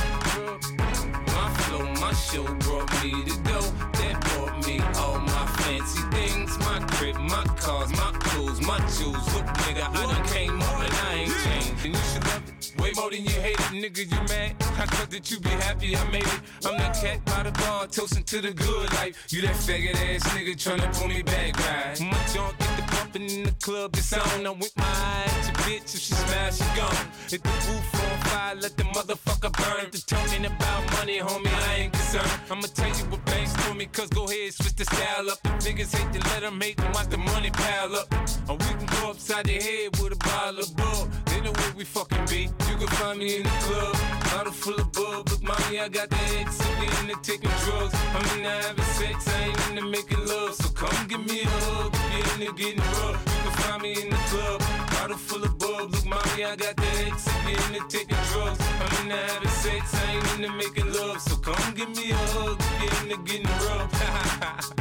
[1.37, 3.61] My flow, my show brought me to go.
[3.99, 5.36] That brought me all my
[5.67, 6.59] fancy things.
[6.61, 9.27] My crib, my cars, my clothes, my jewels.
[9.35, 11.85] Look, nigga, I done came up and I ain't changed.
[11.85, 12.57] And you should love it.
[12.79, 14.55] Way more than you hate it, nigga, you mad?
[14.79, 16.41] I thought that you be happy I made it.
[16.65, 19.15] I'm that cat by the bar, toasting to the good life.
[19.31, 22.01] You that faggot ass nigga tryna pull me back, right?
[22.01, 24.47] My junk get the bumping in the club, it's on.
[24.47, 27.07] I'm with my eye at your bitch, if she smash, she gone.
[27.31, 29.91] Hit the roof on fire, let the motherfucker burn.
[29.91, 32.31] The talking about money, homie, I ain't concerned.
[32.51, 35.39] I'ma tell you what banks told me, cause go ahead, switch the style up.
[35.65, 38.13] Niggas hate to let them hate and watch the money pile up.
[38.49, 41.11] Or we can go upside the head with a bottle of bug.
[41.27, 42.49] They know where we fucking be.
[42.69, 43.97] You can find me in the club,
[44.31, 45.29] bottle full of bub.
[45.31, 47.95] Look, mommy, I got the head sippy in the taking drugs.
[48.15, 50.55] I'm in the having sex, I ain't into making love.
[50.55, 53.19] So come give me a hug, if you're into getting rough.
[53.27, 54.61] You can find me in the club,
[54.93, 55.91] bottle full of bub.
[55.91, 58.61] Look, mommy, I got the head sippy in the taking drugs.
[58.61, 61.21] I'm in the having sex, I ain't into making love.
[61.21, 64.73] So come give me a hug, if you're into getting rough.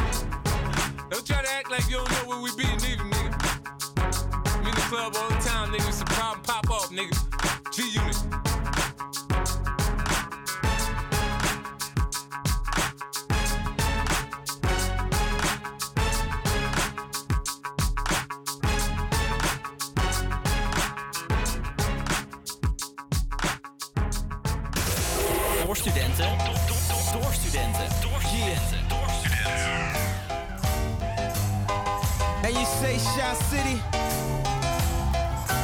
[1.16, 3.32] don't try to act like you don't know where we be, nigga, nigga.
[4.47, 5.88] I'm in the club all the time, nigga.
[5.88, 7.16] It's a problem, pop off, nigga.
[7.72, 8.22] G Unit.
[25.66, 26.55] Door studenten.
[33.16, 33.82] Shy City,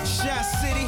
[0.06, 0.88] Shy City,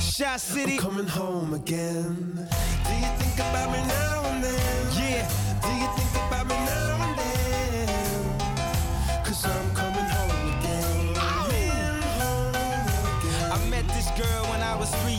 [0.00, 0.72] Shy City.
[0.74, 2.48] I'm coming home again.
[2.86, 4.54] Do you think about me now and then?
[4.94, 5.28] Yeah.
[5.62, 6.05] Do you think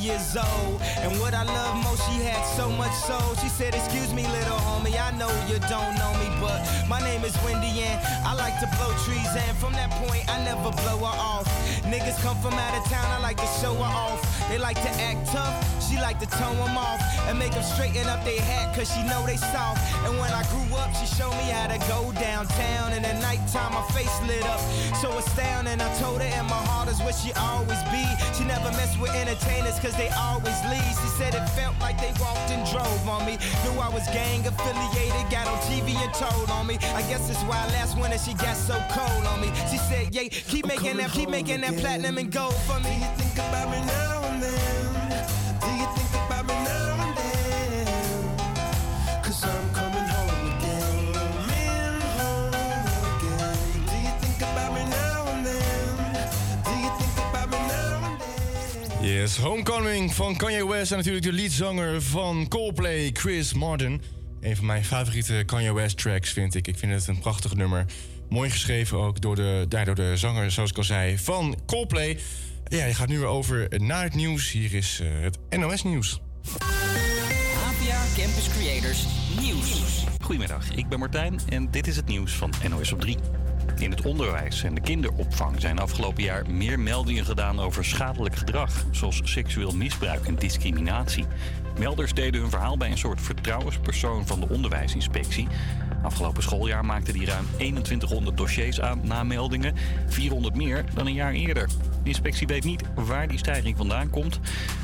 [0.07, 0.81] years old.
[1.03, 3.35] And what I love most, she had so much soul.
[3.41, 7.23] She said, Excuse me, little homie, I know you don't know me, but my name
[7.25, 9.27] is Wendy and I like to blow trees.
[9.35, 11.47] And from that point, I never blow her off.
[11.83, 14.21] Niggas come from out of town, I like to show her off.
[14.49, 17.01] They like to act tough, she like to tone them off.
[17.27, 19.83] And make them straighten up their hat, cause she know they soft.
[20.05, 22.93] And when I grew up, she showed me how to go downtown.
[22.93, 24.61] And at nighttime, my face lit up.
[25.01, 28.05] So astounding, I told her, and my heart is where she always be.
[28.35, 30.93] She never messed with entertainers, cause they always leave.
[31.01, 33.37] She said it felt like they walked and drove on me.
[33.65, 36.75] Knew I was gang affiliated, got on TV and told on me.
[36.95, 39.51] I guess that's why last winter she got so cold on me.
[39.69, 42.93] She said, yeah, keep making that, keep making that platinum and gold for me.
[42.93, 44.76] Do you think about me now and then?
[59.07, 64.01] Yes, Homecoming van Kanye West en natuurlijk de leadzanger van Coldplay, Chris Martin.
[64.41, 66.67] Een van mijn favoriete Kanye West tracks vind ik.
[66.67, 67.85] Ik vind het een prachtig nummer.
[68.29, 72.19] Mooi geschreven ook door de, ja, door de zanger, zoals ik al zei, van Coldplay.
[72.67, 74.51] Ja, je gaat nu weer over naar het nieuws.
[74.51, 76.21] Hier is eh, het NOS Nieuws.
[76.53, 79.05] APA Campus Creators
[79.39, 80.03] Nieuws.
[80.21, 83.17] Goedemiddag, ik ben Martijn en dit is het nieuws van NOS op 3.
[83.79, 88.85] In het onderwijs en de kinderopvang zijn afgelopen jaar meer meldingen gedaan over schadelijk gedrag,
[88.91, 91.25] zoals seksueel misbruik en discriminatie.
[91.79, 95.47] Melders deden hun verhaal bij een soort vertrouwenspersoon van de onderwijsinspectie.
[96.03, 99.75] Afgelopen schooljaar maakten die ruim 2100 dossiers aan na meldingen,
[100.07, 101.67] 400 meer dan een jaar eerder.
[102.03, 104.39] De inspectie weet niet waar die stijging vandaan komt.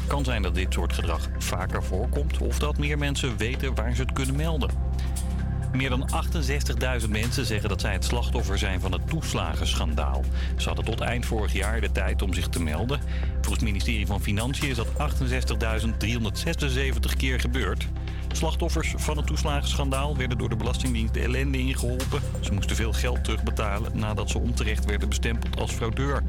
[0.07, 4.01] Kan zijn dat dit soort gedrag vaker voorkomt of dat meer mensen weten waar ze
[4.01, 4.92] het kunnen melden.
[5.73, 6.09] Meer dan
[7.01, 10.23] 68.000 mensen zeggen dat zij het slachtoffer zijn van het toeslagenschandaal.
[10.57, 12.99] Ze hadden tot eind vorig jaar de tijd om zich te melden.
[13.31, 14.93] Volgens het ministerie van Financiën is dat 68.376
[17.17, 17.87] keer gebeurd.
[18.31, 22.21] Slachtoffers van het toeslagenschandaal werden door de Belastingdienst de ellende ingeholpen.
[22.39, 26.23] Ze moesten veel geld terugbetalen nadat ze onterecht werden bestempeld als fraudeur.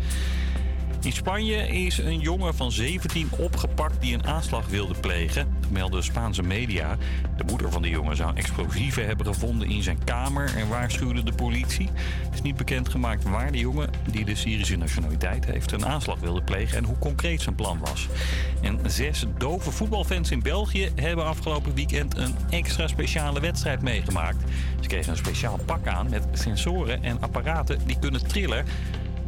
[1.04, 6.42] In Spanje is een jongen van 17 opgepakt die een aanslag wilde plegen, melden Spaanse
[6.42, 6.96] media.
[7.36, 11.32] De moeder van de jongen zou explosieven hebben gevonden in zijn kamer en waarschuwde de
[11.32, 11.88] politie.
[12.24, 16.42] Het is niet bekendgemaakt waar de jongen, die de Syrische nationaliteit heeft, een aanslag wilde
[16.42, 18.08] plegen en hoe concreet zijn plan was.
[18.62, 24.50] En zes dove voetbalfans in België hebben afgelopen weekend een extra speciale wedstrijd meegemaakt.
[24.80, 28.64] Ze kregen een speciaal pak aan met sensoren en apparaten die kunnen trillen.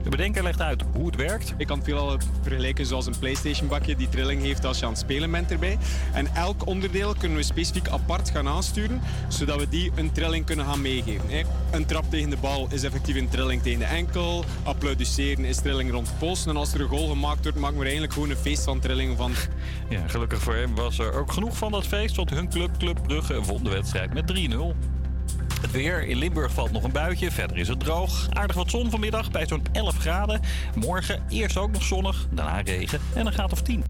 [0.07, 1.55] De bedenker legt uit hoe het werkt.
[1.57, 5.01] Ik kan het veelal vergelijken zoals een PlayStation-bakje die trilling heeft als je aan het
[5.01, 5.79] spelen bent erbij.
[6.13, 10.67] En elk onderdeel kunnen we specifiek apart gaan aansturen, zodat we die een trilling kunnen
[10.67, 11.47] gaan meegeven.
[11.71, 14.45] Een trap tegen de bal is effectief een trilling tegen de enkel.
[14.63, 16.47] Applaudisseren is trilling rond de post.
[16.47, 18.81] En als er een goal gemaakt wordt, maken we er eigenlijk gewoon een feest van
[18.81, 19.33] trillingen van.
[19.89, 22.99] Ja, gelukkig voor hem was er ook genoeg van dat feest, want hun club, Club
[23.07, 24.96] Brugge, won de wedstrijd met 3-0.
[25.61, 26.03] Het weer.
[26.03, 27.31] In Limburg valt nog een buitje.
[27.31, 28.27] Verder is het droog.
[28.31, 30.41] Aardig wat zon vanmiddag bij zo'n 11 graden.
[30.75, 33.85] Morgen eerst ook nog zonnig, daarna regen en een graad of 10.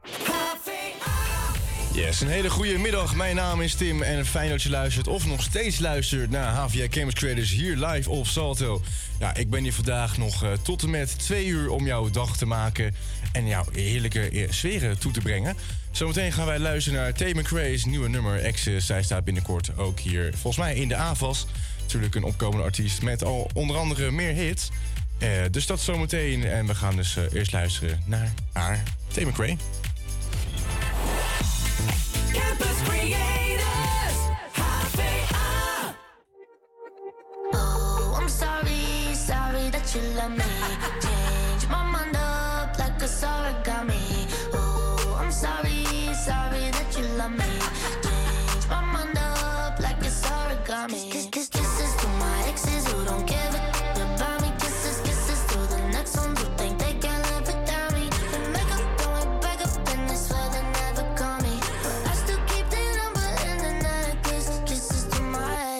[1.96, 3.14] Yes, een hele goede middag.
[3.14, 6.88] Mijn naam is Tim en fijn dat je luistert of nog steeds luistert naar HVA
[6.88, 8.82] Campus Creators hier live op Salto.
[9.18, 12.36] Ja, ik ben hier vandaag nog eh, tot en met twee uur om jouw dag
[12.36, 12.94] te maken
[13.36, 15.56] en jouw heerlijke eh, sferen toe te brengen.
[15.90, 18.86] Zometeen gaan wij luisteren naar Tame McRae's nieuwe nummer Exes.
[18.86, 21.46] Zij staat binnenkort ook hier, volgens mij in de AVAS.
[21.80, 24.70] Natuurlijk een opkomende artiest met al onder andere meer hits.
[25.18, 26.44] Eh, dus dat zometeen.
[26.44, 28.82] En we gaan dus eh, eerst luisteren naar haar
[29.12, 29.56] Tame McRae.
[37.50, 41.05] Oh, sorry that you love me.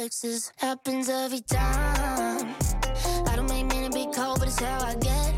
[0.06, 2.54] My happens every time.
[3.26, 5.35] I don't make meaning be cold, but it's how I get.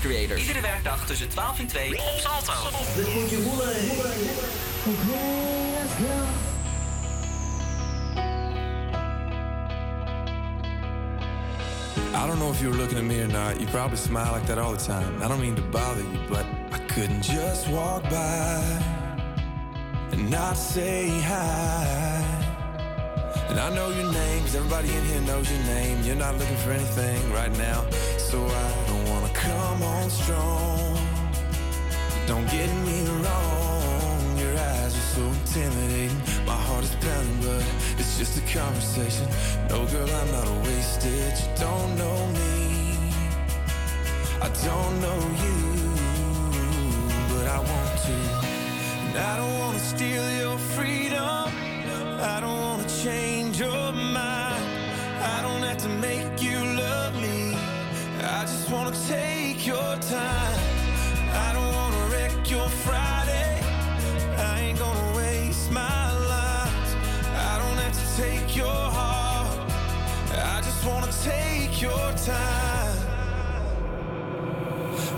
[0.00, 0.40] Creators.
[0.40, 2.52] Iedere werkdag tussen 12 en 2 op Salto.
[12.14, 13.60] I don't know if you were looking at me or not.
[13.60, 15.22] You probably smile like that all the time.
[15.22, 18.62] I don't mean to bother you, but I couldn't just walk by
[20.12, 22.24] and not say hi.
[23.48, 26.02] And I know your name, 'cause everybody in here knows your name.
[26.02, 27.84] You're not looking for anything right now,
[28.18, 28.77] so I
[30.08, 30.96] on strong.
[32.26, 36.16] Don't get me wrong, your eyes are so intimidating.
[36.46, 37.64] My heart is pounding, but
[37.98, 39.26] it's just a conversation.
[39.68, 41.34] No, girl, I'm not wasted.
[41.40, 43.12] You don't know me,
[44.40, 45.60] I don't know you,
[47.32, 48.18] but I want to.
[49.06, 51.46] And I don't wanna steal your freedom.
[52.34, 54.64] I don't wanna change your mind.
[55.34, 57.56] I don't have to make you love me.
[58.22, 59.37] I just wanna take
[59.68, 60.60] your time.
[61.30, 63.60] I don't wanna wreck your Friday.
[64.38, 66.96] I ain't gonna waste my life.
[67.50, 69.70] I don't have to take your heart.
[70.32, 72.96] I just wanna take your time.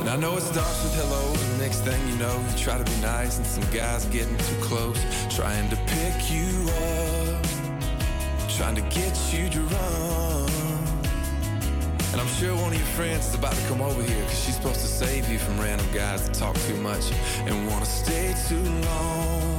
[0.00, 2.84] And I know it starts with hello, and next thing you know, you try to
[2.84, 4.98] be nice, and some guys getting too close,
[5.32, 6.50] trying to pick you
[6.90, 7.46] up,
[8.56, 10.59] trying to get you to run.
[12.20, 14.56] And I'm sure one of your friends is about to come over here, cause she's
[14.56, 17.10] supposed to save you from random guys that talk too much
[17.46, 19.56] and wanna stay too long.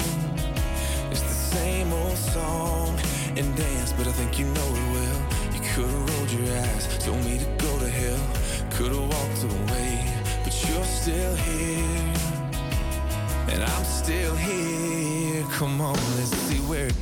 [1.09, 2.99] It's the same old song
[3.35, 5.19] and dance, but I think you know it well.
[5.55, 8.27] You could've rolled your eyes, told me to go to hell,
[8.69, 10.05] could've walked away,
[10.43, 12.13] but you're still here.
[13.49, 15.43] And I'm still here.
[15.53, 17.00] Come on, let's see where it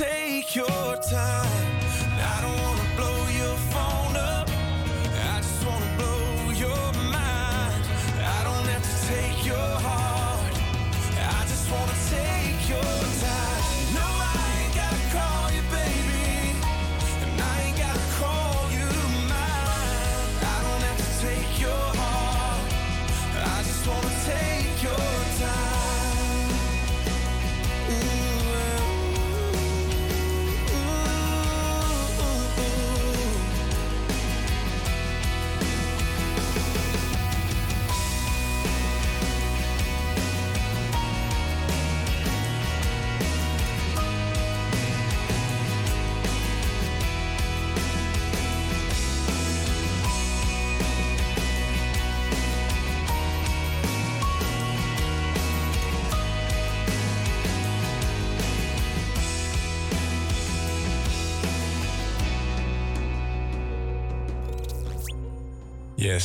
[0.00, 1.80] take your time.
[2.32, 2.79] I don't wanna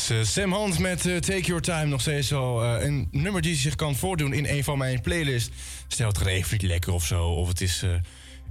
[0.09, 1.85] Eh, Sam Hans met eh, Take Your Time.
[1.85, 5.49] Nog steeds al eh, een nummer die zich kan voordoen in een van mijn playlists.
[5.87, 7.27] Stel het even niet lekker of zo.
[7.27, 7.81] Of het is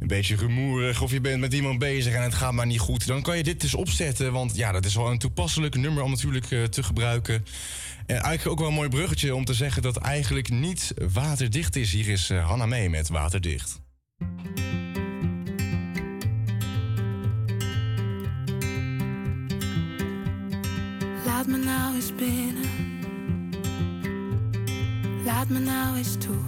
[0.00, 1.02] een beetje rumoerig.
[1.02, 3.06] Of je bent met iemand bezig en het gaat maar niet goed.
[3.06, 4.32] Dan kan je dit dus opzetten.
[4.32, 7.44] Want ja, dat is wel een toepasselijk nummer om natuurlijk te gebruiken.
[8.06, 11.92] En eigenlijk ook wel een mooi bruggetje om te zeggen dat eigenlijk niet waterdicht is.
[11.92, 13.80] Hier is eh, Hanna mee met Waterdicht.
[25.24, 26.42] Laat me nou eens toe.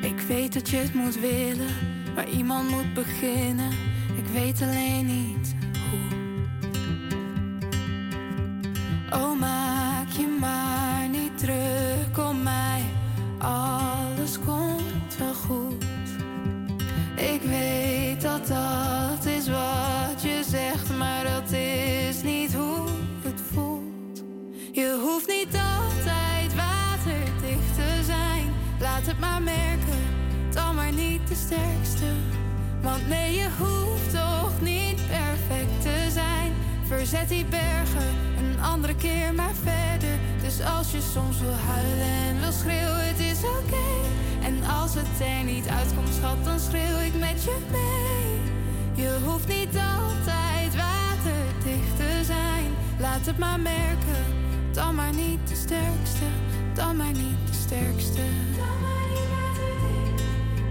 [0.00, 1.74] Ik weet dat je het moet willen,
[2.14, 3.70] maar iemand moet beginnen.
[4.16, 5.54] Ik weet alleen niet
[5.90, 6.20] hoe.
[9.20, 9.81] Oh, maak
[29.22, 30.02] maar merken,
[30.50, 32.10] dan maar niet de sterkste.
[32.80, 36.52] Want nee, je hoeft toch niet perfect te zijn.
[36.86, 40.16] Verzet die bergen een andere keer maar verder.
[40.40, 43.88] De Dus als je soms wil huilen en wil schreeuwen, het is oké.
[44.42, 48.30] En als het er niet uitkomt, schat, dan schreeuw ik met je mee.
[49.04, 52.66] Je hoeft niet altijd waterdicht te zijn.
[52.98, 54.24] Laat het maar merken,
[54.72, 56.26] dan maar niet de sterkste.
[56.74, 58.20] Dan maar niet de sterkste.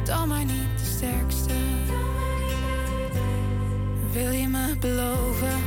[0.04, 1.54] Dan maar niet de sterkste.
[4.12, 5.60] Wil je me beloven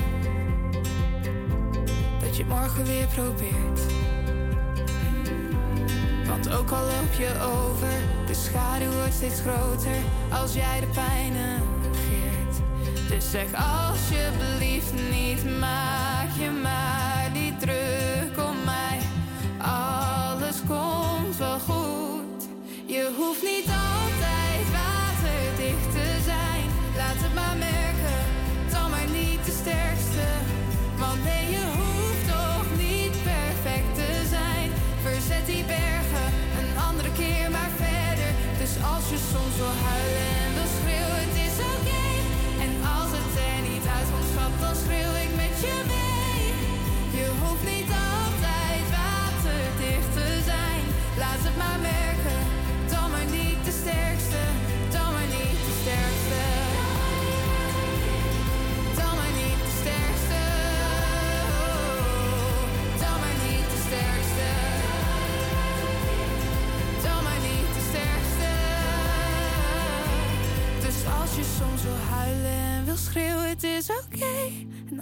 [2.20, 3.81] dat je morgen weer probeert?
[6.27, 7.93] Want ook al loop je over,
[8.27, 9.97] de schaduw wordt steeds groter
[10.32, 12.56] als jij de pijn negeert.
[13.09, 17.04] Dus zeg alsjeblieft niet, maak je maar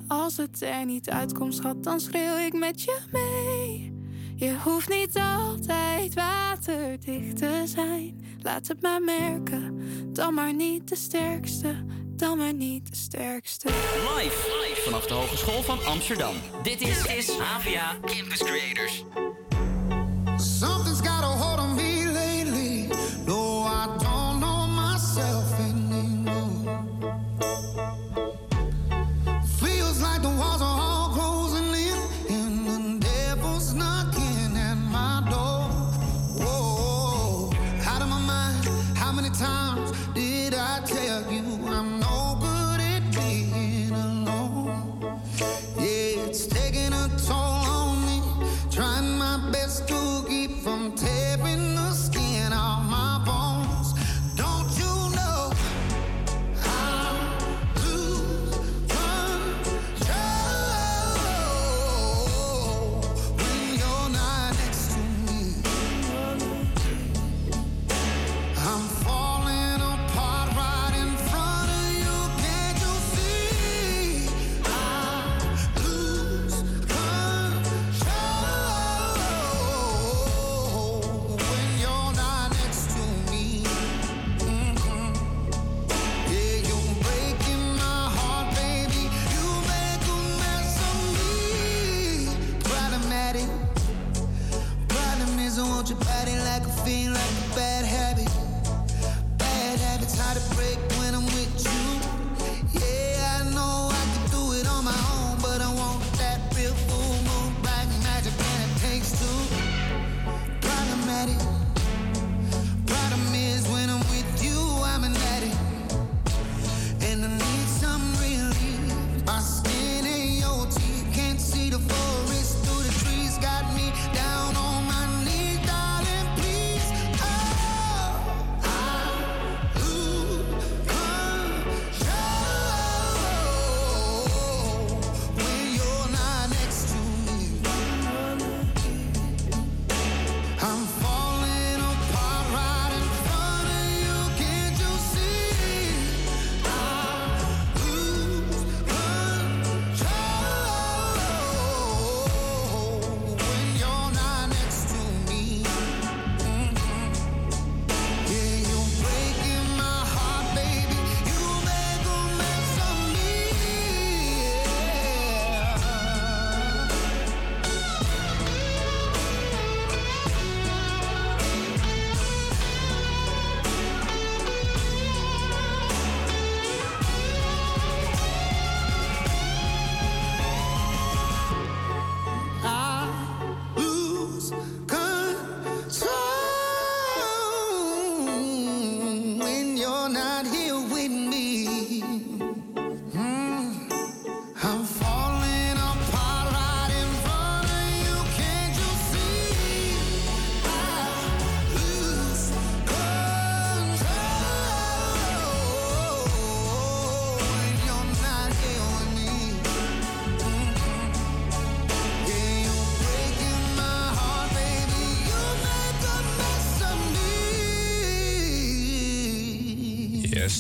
[0.09, 3.93] Als het er niet uitkomt, schat, dan schreeuw ik met je mee.
[4.37, 8.25] Je hoeft niet altijd waterdicht te zijn.
[8.43, 11.85] Laat het maar merken, dan maar niet de sterkste.
[12.17, 13.69] Dan maar niet de sterkste.
[13.69, 16.35] Live, live vanaf de Hogeschool van Amsterdam.
[16.63, 17.37] Dit is, is
[18.01, 19.05] Campus Creators.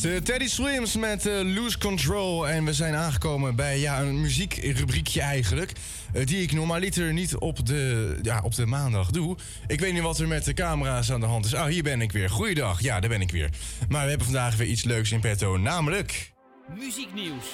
[0.03, 2.49] Teddy Swims met eh, Lose Control.
[2.49, 5.73] En we zijn aangekomen bij ja, een muziekrubriekje eigenlijk.
[6.13, 9.37] eh, die ik normaliter niet op de, ja, op de maandag doe.
[9.67, 11.55] Ik weet niet wat er met de camera's aan de hand is.
[11.55, 12.31] Oh, hier ben ik weer.
[12.31, 12.81] Goeiedag.
[12.81, 13.51] Ja, daar ben ik weer.
[13.89, 15.57] Maar we hebben vandaag weer iets leuks in petto.
[15.57, 16.32] Namelijk...
[16.79, 17.47] Muzieknieuws.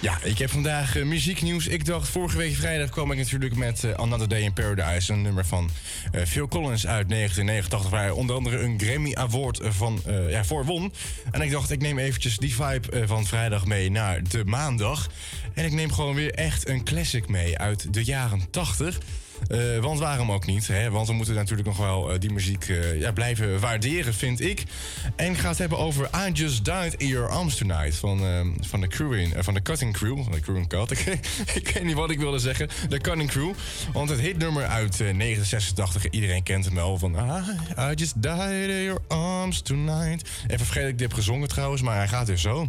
[0.00, 1.66] Ja, ik heb vandaag eh, muzieknieuws.
[1.66, 5.12] Ik dacht, vorige week vrijdag kwam ik natuurlijk met eh, Another Day in Paradise.
[5.12, 5.70] Een nummer van
[6.12, 7.90] eh, Phil Collins uit 1989.
[7.90, 10.92] Waar hij onder andere een Grammy Award van, ja, voor won.
[11.30, 15.08] En ik dacht, ik neem eventjes die vibe van vrijdag mee naar de maandag.
[15.54, 18.98] En ik neem gewoon weer echt een classic mee uit de jaren 80.
[19.48, 20.66] Eh, want waarom ook niet?
[20.66, 20.90] Hè?
[20.90, 24.62] Want we moeten natuurlijk nog wel eh, die muziek eh, ja, blijven waarderen, vind ik.
[25.16, 28.40] En ik ga het hebben over I Just Died in Your Arms Tonight van, eh,
[28.60, 30.22] van de crew in, van de Cutting Crew.
[30.40, 30.90] Crew Cut.
[31.54, 32.68] Ik, weet niet wat ik wilde zeggen.
[32.88, 33.52] De Cutting Crew.
[33.92, 36.98] Want het hitnummer uit eh, 1986, iedereen kent hem wel.
[36.98, 37.48] Van ah,
[37.90, 40.28] I Just Died in Your Arms Tonight.
[40.46, 42.68] Even vergeet ik dit heb gezongen trouwens, maar hij gaat dus zo.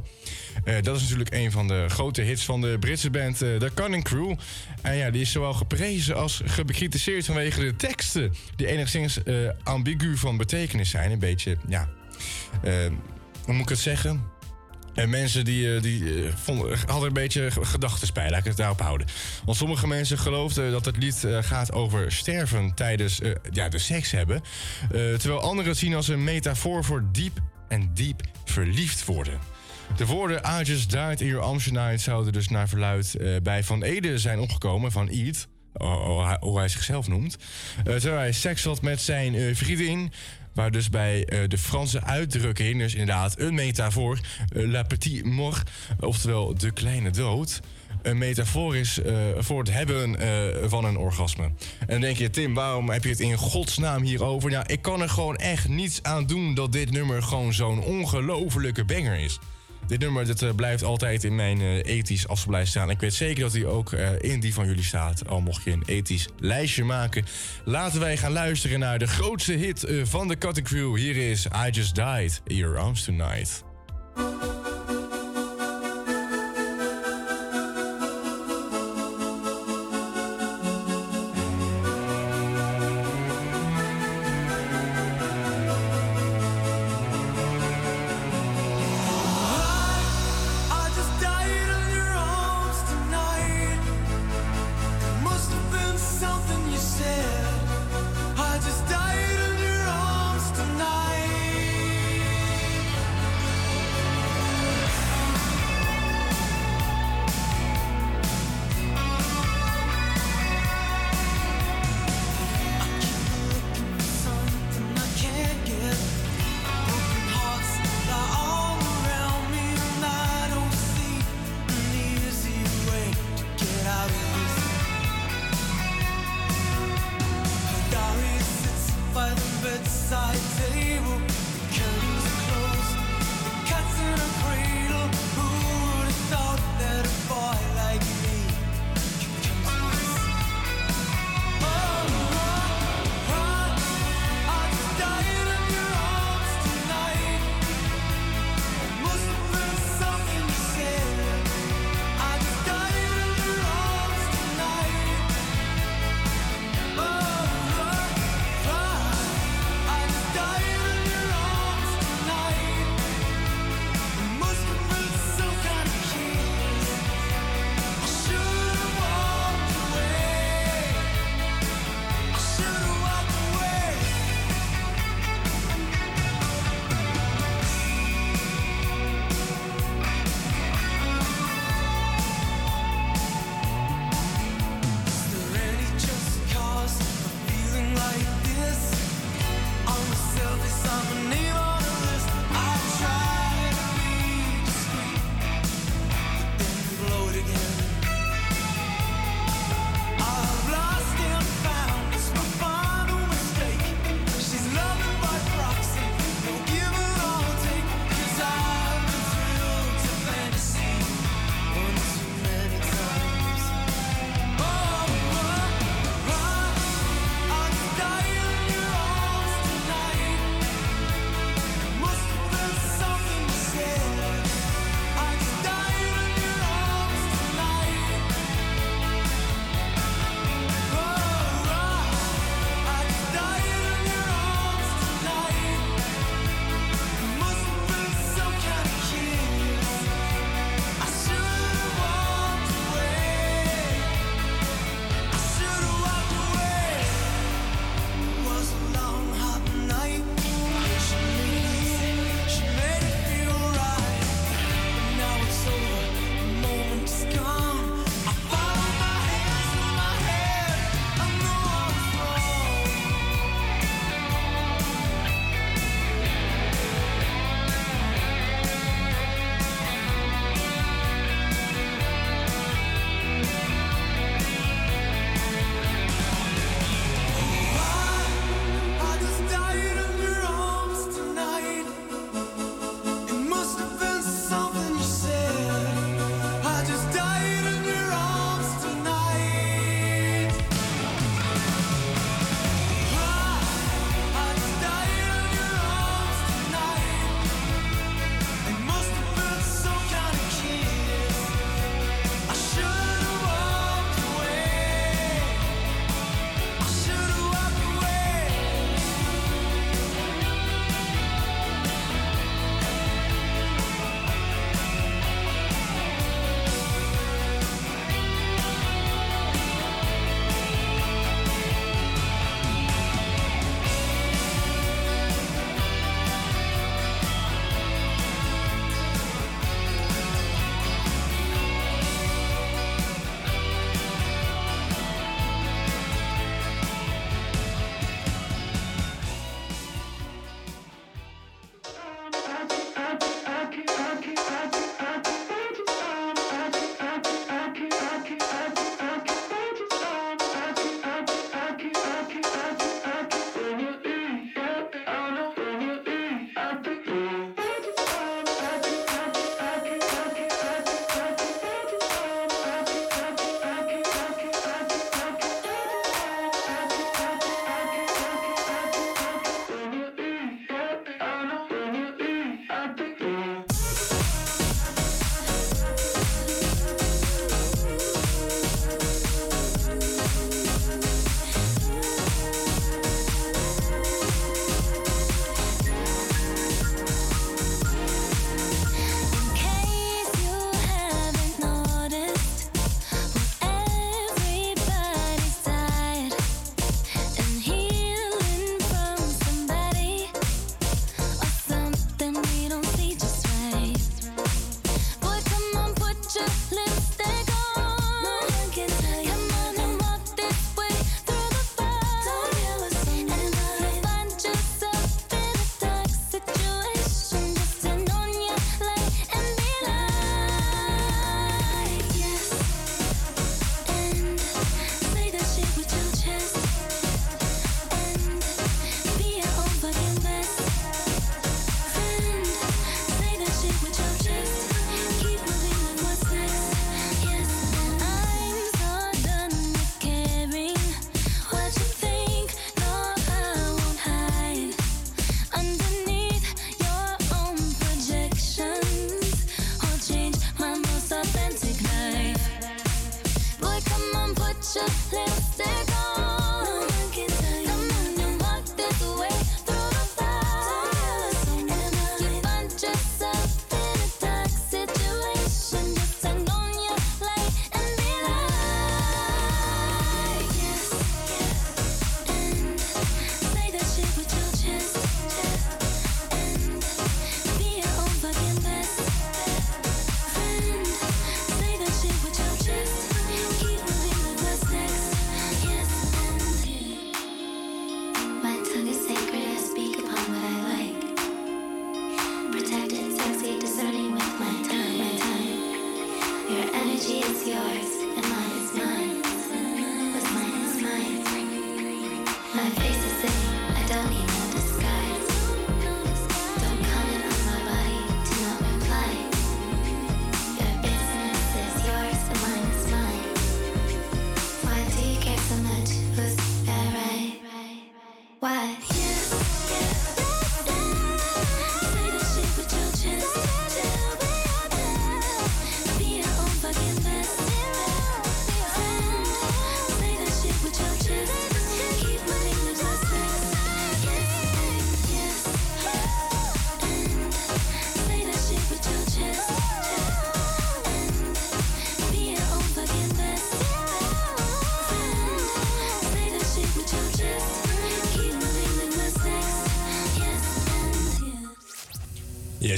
[0.63, 3.71] Eh, dat is natuurlijk een van de grote hits van de Britse band eh, The
[3.73, 4.35] Cunning Crew.
[4.81, 8.33] En ja, die is zowel geprezen als bekritiseerd vanwege de teksten...
[8.55, 11.11] die enigszins eh, ambigu van betekenis zijn.
[11.11, 11.89] Een beetje, ja...
[13.45, 14.33] hoe moet ik het zeggen?
[14.93, 16.03] En mensen die, die
[16.35, 19.07] vonden, hadden een beetje gedachten bij, laat ik het daarop houden.
[19.45, 23.19] Want sommige mensen geloofden dat het lied gaat over sterven tijdens
[23.51, 24.41] ja, de seks hebben.
[24.89, 29.39] Terwijl anderen het zien als een metafoor voor diep en diep verliefd worden.
[29.95, 34.17] De woorden just died in your tonight zouden dus naar verluid eh, bij Van Ede
[34.17, 35.47] zijn opgekomen van Eat.
[36.39, 37.37] hoe hij zichzelf noemt.
[37.77, 40.11] Eh, terwijl hij seks had met zijn eh, vriendin.
[40.53, 46.71] Waar dus bij de Franse uitdrukking, dus inderdaad een metafoor, la petite mort, oftewel de
[46.71, 47.59] kleine dood,
[48.01, 48.99] een metafoor is
[49.37, 50.15] voor het hebben
[50.69, 51.43] van een orgasme.
[51.43, 54.51] En dan denk je, Tim, waarom heb je het in godsnaam hierover?
[54.51, 58.85] Nou, ik kan er gewoon echt niets aan doen dat dit nummer gewoon zo'n ongelofelijke
[58.85, 59.39] banger is.
[59.87, 62.89] Dit nummer eh, blijft altijd in mijn eh, ethisch afspeellijst staan.
[62.89, 65.27] Ik weet zeker dat hij ook eh, in die van jullie staat.
[65.27, 67.25] Al mocht je een ethisch lijstje maken.
[67.65, 70.95] Laten wij gaan luisteren naar de grootste hit van de Cutting Crew.
[70.95, 73.63] Hier is I Just Died Your Arms Tonight.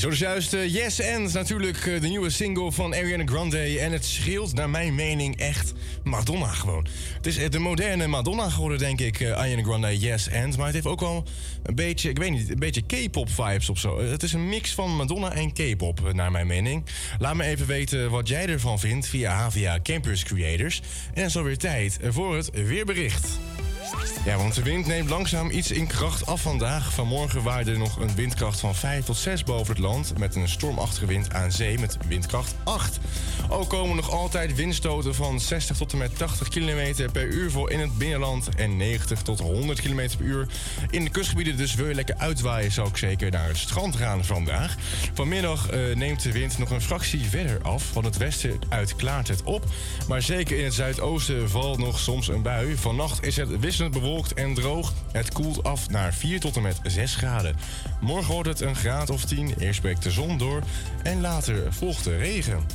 [0.07, 3.79] Zo is juist eh, Yes and natuurlijk eh, de nieuwe single van Ariana Grande.
[3.79, 5.73] En het scheelt naar mijn mening echt
[6.03, 6.85] Madonna gewoon.
[7.15, 10.57] Het is eh, de moderne Madonna geworden, denk ik, eh, Ariana Grande, Yes and.
[10.57, 11.23] Maar het heeft ook wel
[11.63, 13.99] een beetje, ik weet niet, een beetje K-pop vibes of zo.
[14.01, 16.83] Het is een mix van Madonna en K-pop, naar mijn mening.
[17.19, 20.81] Laat me even weten wat jij ervan vindt via Havia Campus Creators.
[21.07, 23.27] En dan is alweer tijd voor het weerbericht.
[24.25, 26.93] Ja, want de wind neemt langzaam iets in kracht af vandaag.
[26.93, 30.17] Vanmorgen waarde er nog een windkracht van 5 tot 6 boven het land...
[30.17, 32.99] met een stormachtige wind aan zee met windkracht 8.
[33.49, 37.71] Ook komen nog altijd windstoten van 60 tot en met 80 km per uur voor
[37.71, 38.49] in het binnenland...
[38.55, 40.47] en 90 tot 100 km per uur
[40.89, 41.57] in de kustgebieden.
[41.57, 44.75] Dus wil je lekker uitwaaien, zou ik zeker naar het strand gaan vandaag.
[45.13, 47.83] Vanmiddag eh, neemt de wind nog een fractie verder af.
[47.83, 49.65] Van het westen uit klaart het op.
[50.07, 52.77] Maar zeker in het zuidoosten valt nog soms een bui.
[52.77, 54.93] Vannacht is het wisselend bewolkt en droog.
[55.11, 57.55] Het koelt af naar 4 tot en met 6 graden.
[58.01, 59.53] Morgen wordt het een graad of 10.
[59.59, 60.61] Eerst breekt de zon door
[61.03, 62.65] en later volgt de regen.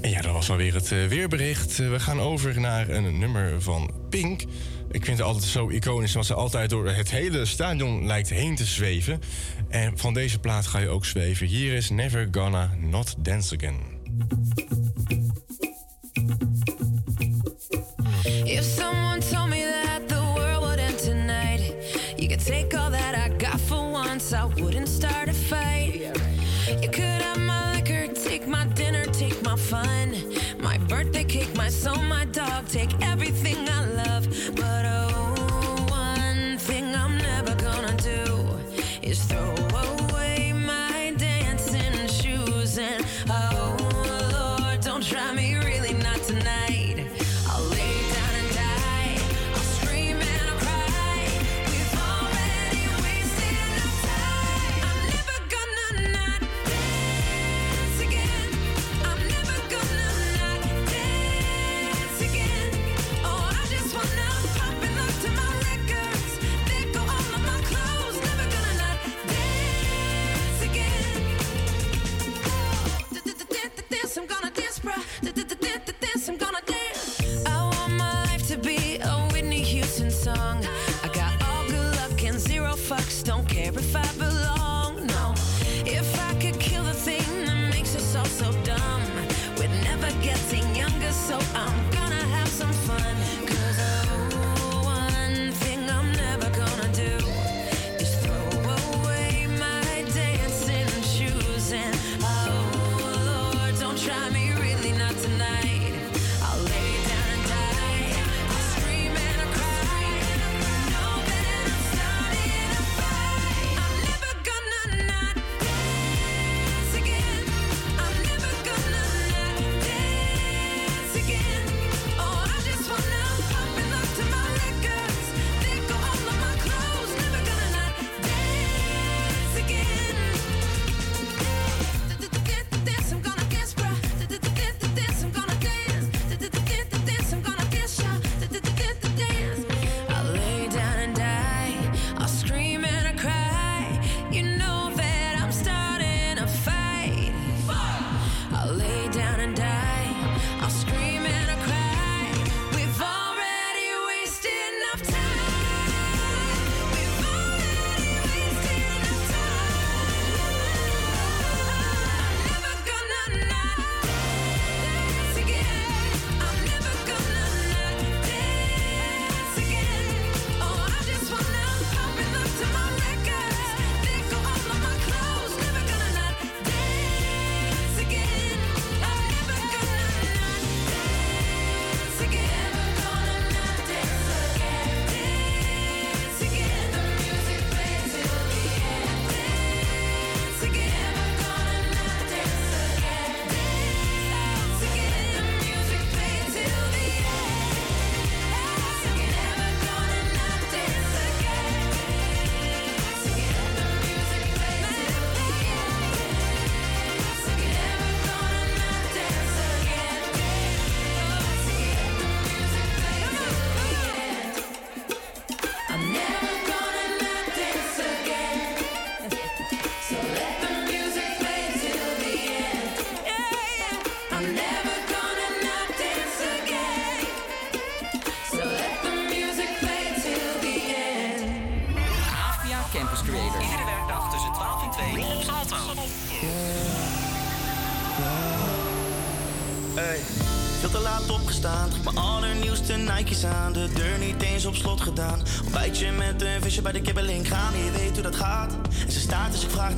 [0.00, 1.80] En ja, dat was alweer het eh, weerbericht.
[1.80, 4.42] Eh, We gaan over naar een nummer van Pink.
[4.90, 8.56] Ik vind het altijd zo iconisch, omdat ze altijd door het hele stadion lijkt heen
[8.56, 9.20] te zweven.
[9.68, 11.46] En van deze plaat ga je ook zweven.
[11.46, 14.75] Hier is Never Gonna Not Dance Again.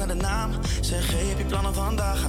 [0.09, 0.51] de naam.
[0.81, 2.28] Zeg, heb je plannen vandaag?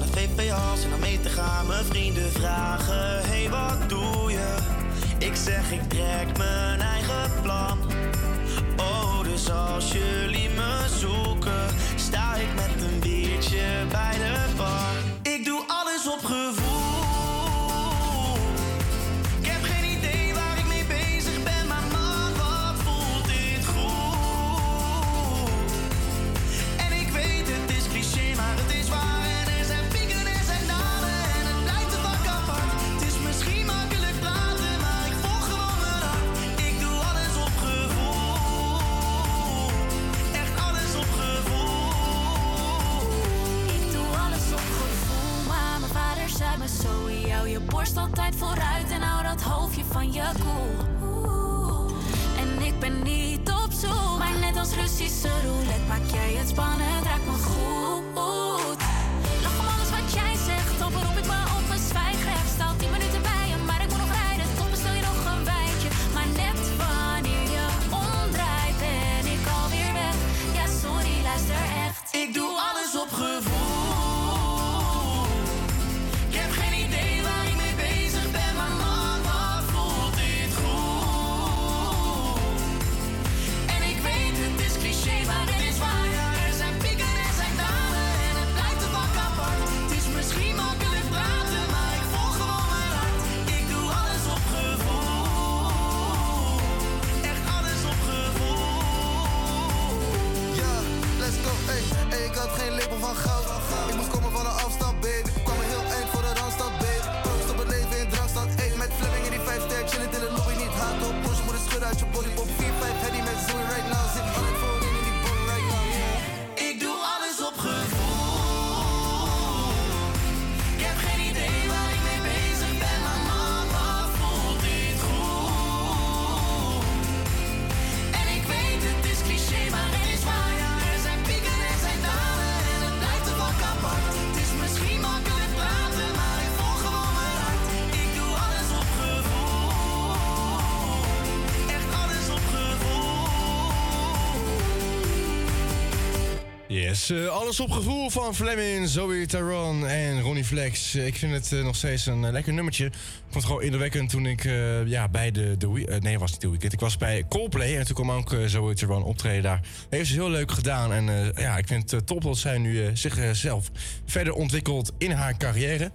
[147.10, 150.96] Eh, alles op Gevoel van Fleming, Zoe Taron en Ronnie Flex.
[150.96, 152.86] Eh, ik vind het eh, nog steeds een lekker nummertje.
[152.86, 154.44] Ik vond het gewoon indrukwekkend toen ik
[154.86, 155.58] ja, bij de...
[155.58, 156.74] de nee, was niet de weekend.
[156.74, 159.62] Ik was bij Coldplay en toen kwam ook Zoe Taron optreden daar.
[159.90, 163.72] Heeft ze heel leuk gedaan en ja, ik vind het top dat zij nu zichzelf
[164.06, 165.92] verder ontwikkelt in haar carrière.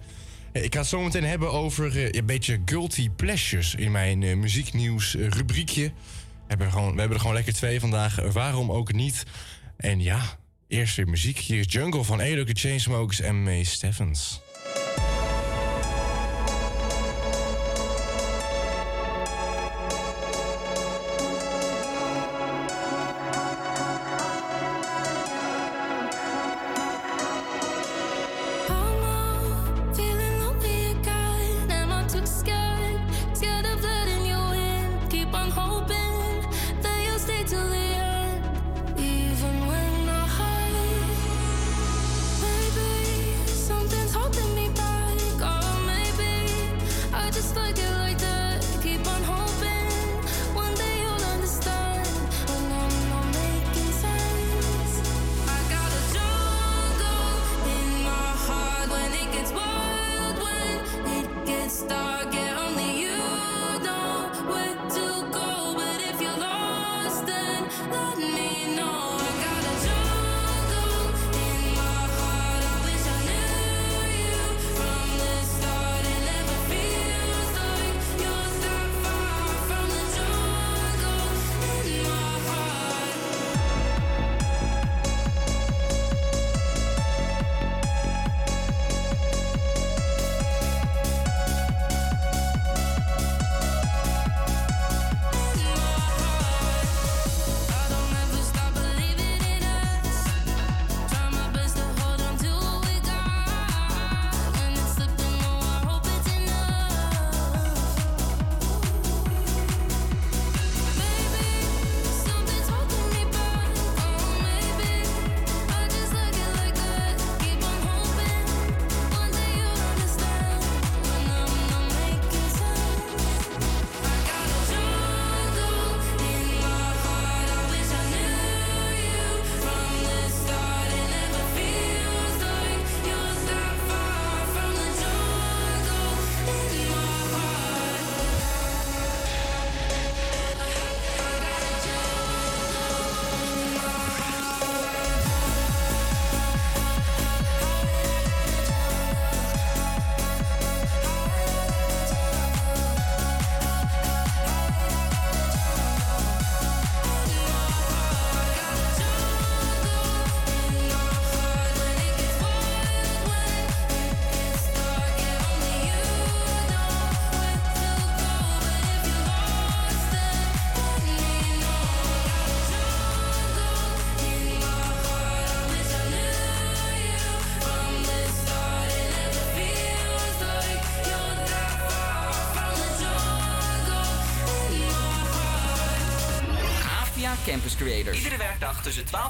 [0.51, 5.83] Ik ga het zo meteen hebben over een beetje guilty pleasures in mijn muzieknieuws rubriekje.
[5.83, 5.91] We
[6.47, 8.15] hebben, gewoon, we hebben er gewoon lekker twee vandaag.
[8.31, 9.23] Waarom ook niet?
[9.77, 10.37] En ja,
[10.75, 11.37] Eerst weer muziek.
[11.37, 14.41] Hier is Jungle van Edo Chainsmokers en May Steffens.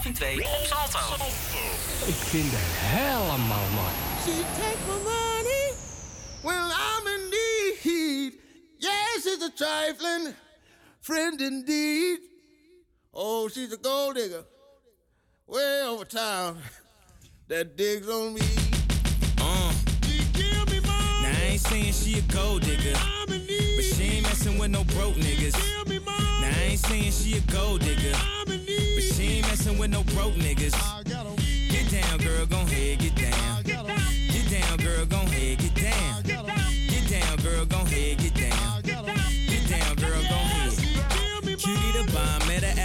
[0.05, 1.25] Tussen 12 en 2 op Salto.
[2.05, 3.93] Ik vind het helemaal mooi.
[4.23, 5.73] She take my money
[6.41, 8.33] when I'm in need.
[8.77, 10.33] Yes, it's a trifling
[10.99, 12.19] friend indeed.
[13.11, 14.45] Oh, she's a gold digger
[15.45, 16.57] way over town
[17.47, 18.41] that digs on me.
[19.39, 19.71] Uh.
[21.21, 23.47] Now I ain't saying she a gold digger, but
[23.95, 25.55] she ain't messing with no broke niggas.
[25.87, 28.11] Now I ain't saying she a gold digger,
[28.45, 30.75] but she ain't messing with no broke niggas.
[31.69, 33.63] Get down, girl, gon' head, get down.
[33.63, 36.23] Get down, girl, gon' head, get down.
[36.23, 38.81] Get down, girl, gon' head, get down.
[38.83, 40.71] Get down, girl, gon' head.
[41.43, 42.84] Cutie the bomb, met her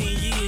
[0.00, 0.29] 10 years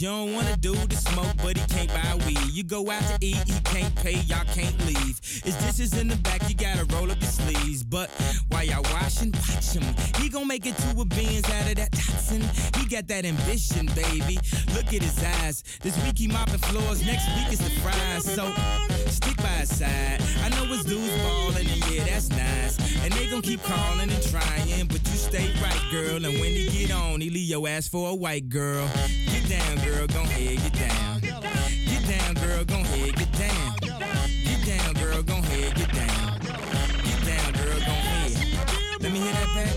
[0.00, 2.38] You don't wanna do the smoke, but he can't buy weed.
[2.52, 5.18] You go out to eat, he can't pay, y'all can't leave.
[5.42, 7.82] His dishes in the back, you gotta roll up your sleeves.
[7.82, 8.08] But
[8.46, 9.82] while y'all washing, watch him.
[10.22, 12.42] He gon' make it to a beans out of that Datsun.
[12.76, 14.38] He got that ambition, baby.
[14.72, 15.64] Look at his eyes.
[15.82, 18.24] This week he mopping floors, next week is the fries.
[18.24, 18.54] So
[19.10, 20.22] stick by his side.
[20.44, 22.78] I know his dudes ballin', and yeah, that's nice.
[23.02, 26.24] And they gon' keep calling and trying, but you stay right, girl.
[26.24, 28.88] And when he get on, he leave your ass for a white girl.
[29.26, 31.20] Get down, girl, gon' head, get down.
[31.20, 33.74] Get down, girl, gon' head, get down.
[34.44, 36.38] Get down, girl, gon' head, get down.
[37.04, 39.00] Get down, girl, gon' head.
[39.00, 39.68] Let me hear that back.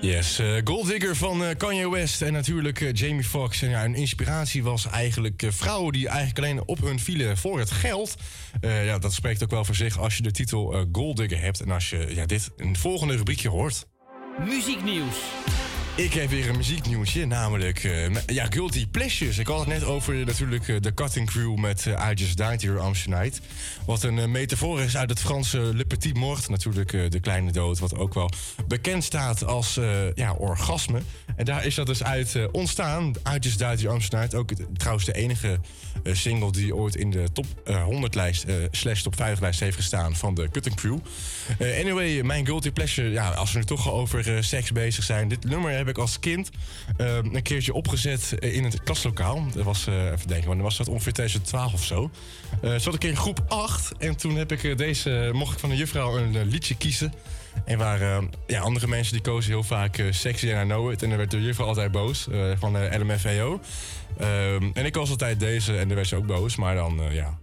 [0.00, 3.62] Yes, eh, Gold Digger van eh, Kanye West en natuurlijk eh, Jamie Foxx.
[3.62, 7.70] En ja, hun inspiratie was eigenlijk vrouwen die eigenlijk alleen op hun vielen voor het
[7.70, 8.14] geld.
[8.60, 11.60] Eh, ja, dat spreekt ook wel voor zich als je de titel Gold Digger hebt
[11.60, 13.86] en als je ja, dit in het volgende rubriekje hoort.
[14.46, 15.16] Muzieknieuws.
[15.96, 19.38] Ik heb weer een muzieknieuwsje, namelijk eh, ja, Guilty Pleasures.
[19.38, 22.36] Ik had het net over eh, natuurlijk eh, de Cutting Crew met eh, I Just
[22.36, 23.30] Died Amsterdam.
[23.86, 26.48] Wat een metafoor is uit het Franse Le Petit Mort.
[26.48, 28.30] Natuurlijk de kleine dood, wat ook wel
[28.66, 29.80] bekend staat als
[30.14, 31.00] ja, orgasme.
[31.36, 33.12] En daar is dat dus uit ontstaan.
[33.34, 34.40] I Just Died Amsterdam.
[34.40, 35.58] Ook trouwens de enige
[36.04, 40.16] single die ooit in de top eh, 100 lijst, slash top 5 lijst heeft gestaan
[40.16, 40.98] van de Cutting Crew.
[41.60, 45.28] Anyway, mijn guilty pleasure, ja, als we nu toch al over seks bezig zijn.
[45.28, 46.50] Dit nummer heb ik als kind
[46.96, 49.44] eh, een keertje opgezet eh, in het klaslokaal.
[49.54, 52.10] Dat was, eh, even denken, want dan was dat ongeveer 2012 of zo.
[52.62, 55.76] Eh zat ik in groep 8 en toen heb ik deze, mocht ik van de
[55.76, 57.12] juffrouw een liedje kiezen.
[57.64, 61.02] En waar ja, andere mensen die kozen heel vaak Sexy and I Know It.
[61.02, 63.60] En dan werd de juffrouw altijd boos van de LMFAO.
[64.18, 66.56] Ehm, en ik was altijd deze en dan werd ze ook boos.
[66.56, 67.38] Maar dan, ja,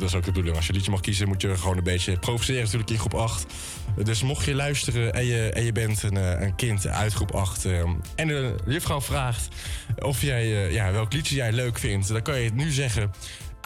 [0.00, 0.56] dat is ook de bedoeling.
[0.56, 3.46] Als je liedje mag kiezen, moet je gewoon een beetje provoceren natuurlijk in groep 8.
[4.04, 7.34] Dus mocht je luisteren en je, en je bent een, eh, een kind uit groep
[7.34, 7.64] 8...
[7.64, 7.78] eh,
[8.14, 9.48] en de juffrouw vraagt
[9.98, 12.08] of jij, eh, ja, welk liedje jij leuk vindt...
[12.08, 13.12] dan kan je het nu zeggen...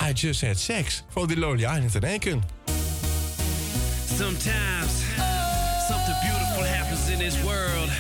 [0.09, 2.43] I just had sex van die Lonely Island in Aiken.
[4.17, 4.93] Sometimes,
[5.89, 7.91] something beautiful happens in this world.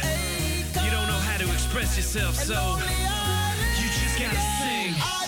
[0.72, 2.78] You don't know how to express yourself, so
[3.78, 5.23] you just gotta sing.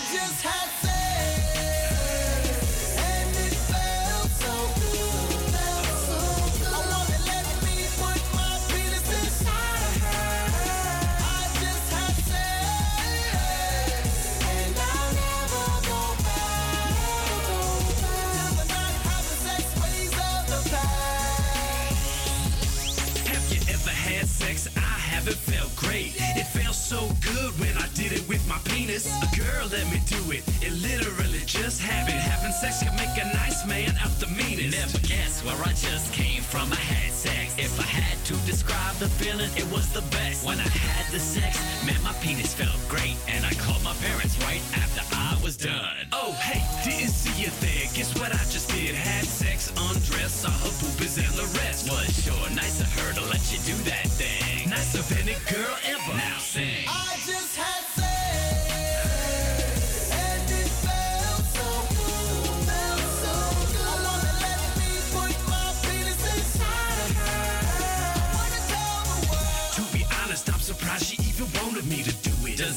[29.05, 30.41] A girl let me do it.
[30.57, 32.17] It literally just happened.
[32.17, 34.73] Having sex can make a nice man out the meanest.
[34.73, 36.73] Never guess where I just came from.
[36.73, 37.53] I had sex.
[37.59, 40.43] If I had to describe the feeling, it was the best.
[40.43, 43.13] When I had the sex, man, my penis felt great.
[43.29, 46.09] And I called my parents right after I was done.
[46.11, 47.85] Oh, hey, didn't see you there.
[47.93, 48.95] Guess what I just did?
[48.95, 51.85] Had sex, undressed, saw her boobies and the rest.
[51.85, 54.73] Was sure nice of her to let you do that thing.
[54.73, 56.17] Nice of any girl ever.
[56.17, 56.89] Now sing.
[56.89, 57.96] I just had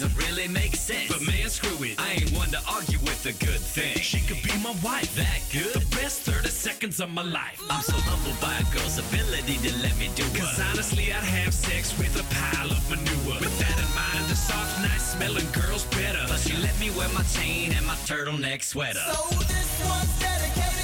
[0.00, 1.12] Doesn't really make sense.
[1.12, 2.00] But man, screw it.
[2.00, 3.98] I ain't one to argue with a good thing.
[3.98, 5.14] She could be my wife.
[5.14, 5.74] That good?
[5.76, 7.60] The best 30 seconds of my life.
[7.68, 11.52] I'm so humbled by a girl's ability to let me do Cause honestly, I'd have
[11.52, 13.40] sex with a pile of manure.
[13.44, 16.24] With that in mind, the soft, nice smelling girl's better.
[16.28, 19.04] But she let me wear my chain and my turtleneck sweater.
[19.04, 20.79] So this one's dedicated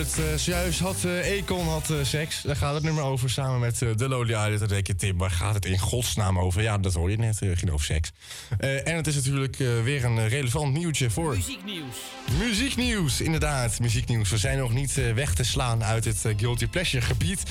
[0.00, 2.42] het zojuist, had eh Econ had, eh, seks.
[2.42, 4.58] Daar gaat het nummer over, samen met de Lonely Island.
[4.58, 6.62] Dan denk je, Tim, waar gaat het in godsnaam over?
[6.62, 8.12] Ja, dat hoor je net, eh, ging over seks.
[8.58, 11.34] En het is natuurlijk weer een relevant nieuwtje voor...
[11.34, 11.96] Muzieknieuws.
[12.38, 14.30] Muzieknieuws, inderdaad, muzieknieuws.
[14.30, 17.42] We zijn nog niet weg te slaan uit het Guilty Pleasure gebied.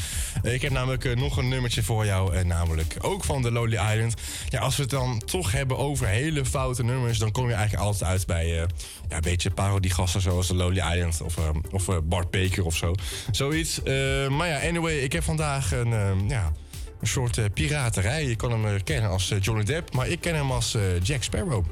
[0.43, 4.13] Ik heb namelijk nog een nummertje voor jou, namelijk ook van de Lonely Island.
[4.49, 7.83] Ja, als we het dan toch hebben over hele foute nummers, dan kom je eigenlijk
[7.83, 8.65] altijd uit bij ja,
[9.09, 11.37] een beetje parodiegasten zoals de Lonely Island of,
[11.71, 12.31] of Bart
[12.63, 12.95] Of zo.
[13.31, 13.83] Zoiets.
[13.83, 16.51] Eh, maar ja, anyway, ik heb vandaag een, eh, ja,
[17.01, 18.25] een soort eh, piraterij.
[18.25, 21.65] Je kan hem kennen als Johnny Depp, maar ik ken hem als eh, Jack Sparrow.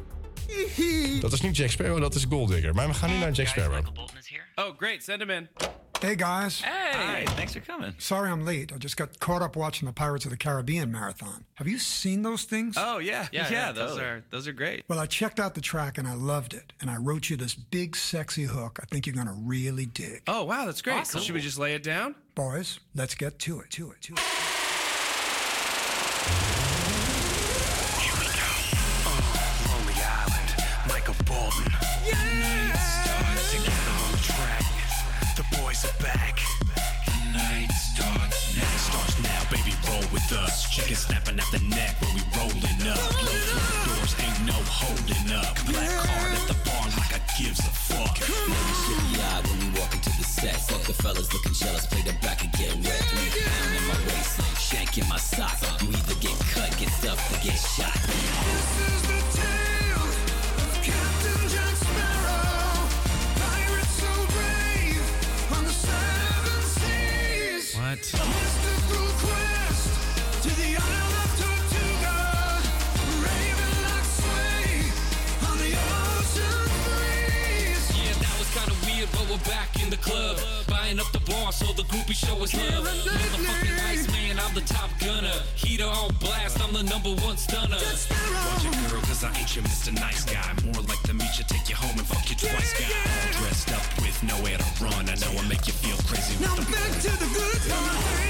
[1.19, 2.73] Dat is niet Jack Sparrow, dat is Gold Digger.
[2.73, 3.85] Maar we gaan nu naar Jack Sparrow.
[4.55, 5.03] Oh, great.
[5.03, 5.47] Send him in.
[5.99, 6.61] Hey guys.
[6.61, 7.95] Hey, thanks for coming.
[7.97, 8.71] Sorry I'm late.
[8.71, 11.45] I just got caught up watching the Pirates of the Caribbean marathon.
[11.55, 12.75] Have you seen those things?
[12.77, 13.71] Oh yeah, yeah, yeah.
[13.71, 14.05] those totally.
[14.05, 14.83] are those are great.
[14.87, 16.71] Well, I checked out the track and I loved it.
[16.79, 20.21] And I wrote you this big sexy hook I think you're going to really dig.
[20.27, 20.97] Oh wow, that's great.
[20.97, 21.19] Awesome.
[21.19, 22.13] So should we just lay it down?
[22.35, 23.71] Boys, let's get to it.
[23.71, 24.01] To it.
[24.01, 24.19] To it.
[40.77, 43.01] Chicken snapping at the neck when we rolling up.
[43.17, 45.57] Blow through the doors, ain't no holding up.
[45.65, 48.13] Black card at the bar like I gives a fuck.
[48.13, 50.53] Shitty eye when we walk into the set.
[50.69, 53.01] Fuck the fellas looking jealous, play the back and get wet.
[53.09, 55.57] Three pound in my waistline, shank in my sock.
[55.81, 57.97] You either get cut, get stuffed, or get shot.
[57.97, 60.05] This is the tale
[60.61, 62.85] of Captain Jack Sparrow,
[63.41, 65.01] pirate so brave
[65.57, 67.73] on the seven seas.
[67.81, 68.66] What?
[79.37, 80.37] Weird, back in the club.
[80.67, 82.85] Buying up the bar so the groupie show us love.
[82.85, 85.33] Motherfucking Iceman, I'm the top gunner.
[85.55, 87.75] Heater on blast, I'm the number one stunner.
[87.75, 89.93] Watch it, girl, cause I ain't your Mr.
[89.93, 90.53] Nice Guy.
[90.65, 92.87] More like the meet you, take you home and fuck you twice, guy.
[92.87, 95.09] All dressed up with nowhere to run.
[95.09, 98.26] I know I make you feel crazy Now back to the good times.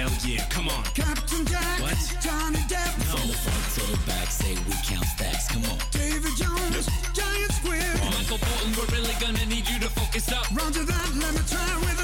[0.00, 0.82] Come on.
[0.94, 1.92] Captain Jack, What?
[2.22, 5.48] Johnny Depp, From the front to the back, say we count stacks.
[5.48, 5.76] Come on.
[5.90, 7.84] David Jones, Giant Squid.
[8.08, 10.46] Michael Bolton, we're really gonna need you to focus up.
[10.56, 11.99] Roger that, let me try with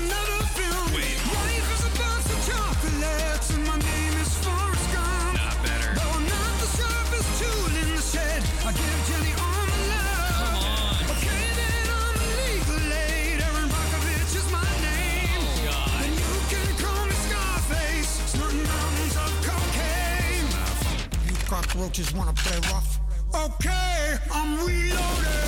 [21.77, 22.99] cockroaches wanna play rough?
[23.35, 25.47] Okay, I'm reloaded.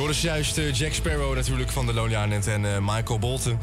[0.00, 3.58] Hoorde dus juist eh, Jack Sparrow natuurlijk van de Lonely Island en eh, Michael Bolton.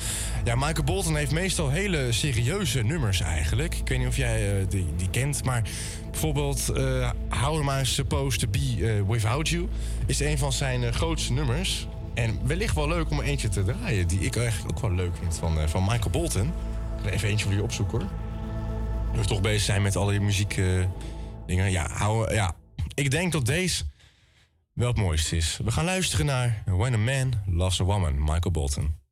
[0.48, 3.76] Ja, Michael Bolton heeft meestal hele serieuze nummers eigenlijk.
[3.76, 5.70] Ik weet niet of jij eh, die, die kent, maar
[6.12, 9.68] bijvoorbeeld eh How Am I Supposed To Be eh, Without You...
[10.06, 11.88] is een van zijn grootste nummers.
[12.14, 14.08] En wellicht wel leuk om er eentje te draaien...
[14.08, 16.48] die ik eigenlijk ook wel leuk vind van, van Michael Bolton.
[16.48, 18.10] Ik ga even eentje voor je opzoeken hoor.
[19.14, 20.86] Nu we toch bezig zijn met alle muziek eh,
[21.46, 21.72] dingen.
[21.72, 22.56] Ja, hou, ja,
[22.94, 23.84] ik denk dat deze
[24.74, 25.60] wel het mooiste is.
[25.64, 29.06] We gaan luisteren naar When a Man Loves a Woman, Michael Bolton.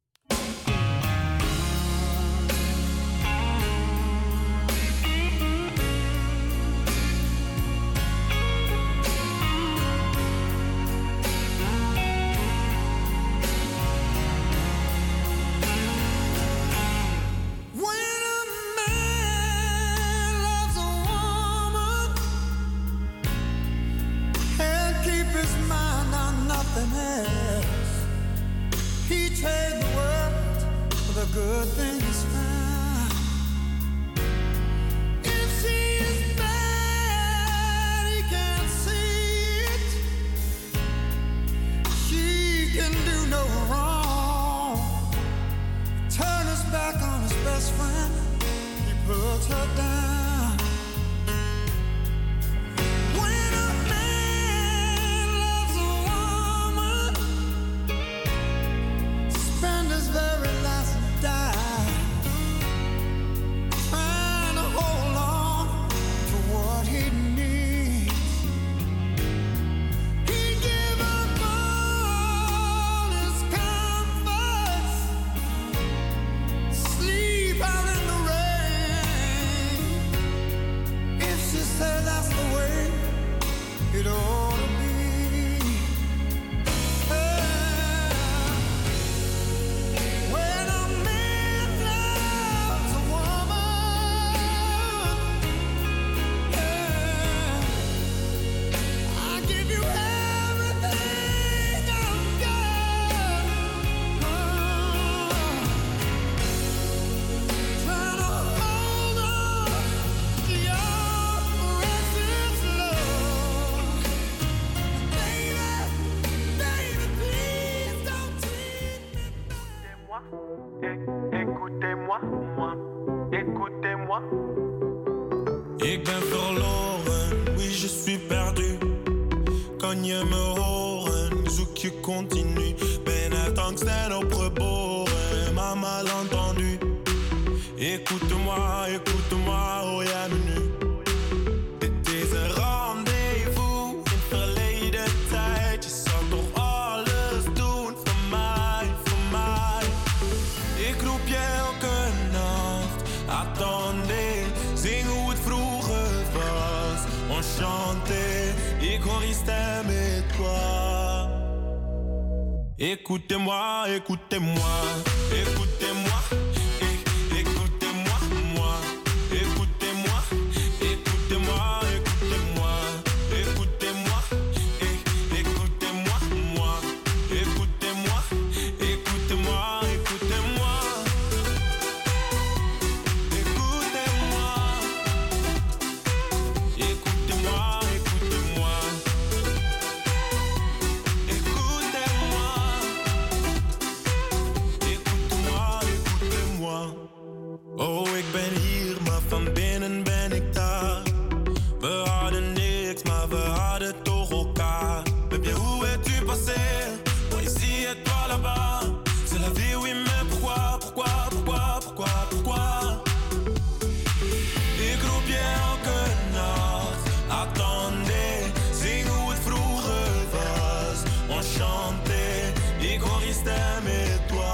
[224.28, 224.54] toi.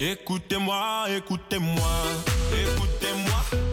[0.00, 1.96] Écoutez-moi, écoutez-moi,
[2.52, 3.65] écoutez-moi.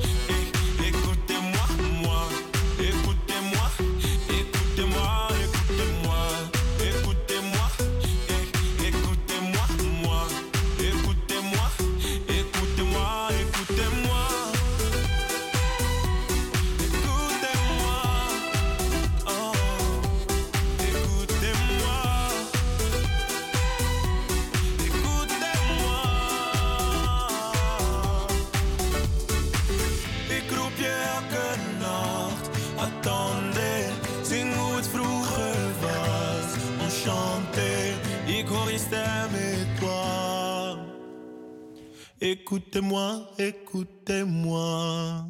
[42.38, 45.28] Écoutez-moi, écoutez-moi.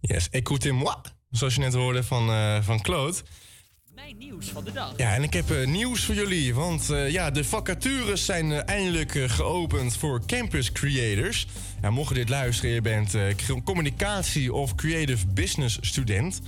[0.00, 0.94] Yes, écoutez-moi.
[1.30, 3.16] Zoals je net hoorde van, eh, van Claude.
[3.94, 4.92] Mijn nieuws van de dag.
[4.96, 6.54] Ja, en ik heb eh, nieuws voor jullie.
[6.54, 11.46] Want eh, ja, de vacatures zijn eindelijk geopend voor campus creators.
[11.82, 13.22] Ja, mocht je dit luisteren, je bent eh,
[13.64, 16.40] communicatie of creative business student.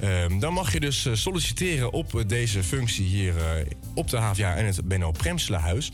[0.00, 4.66] ehm, dan mag je dus solliciteren op deze functie hier eh, op de HVA en
[4.66, 5.92] het Benno Premselenhuis.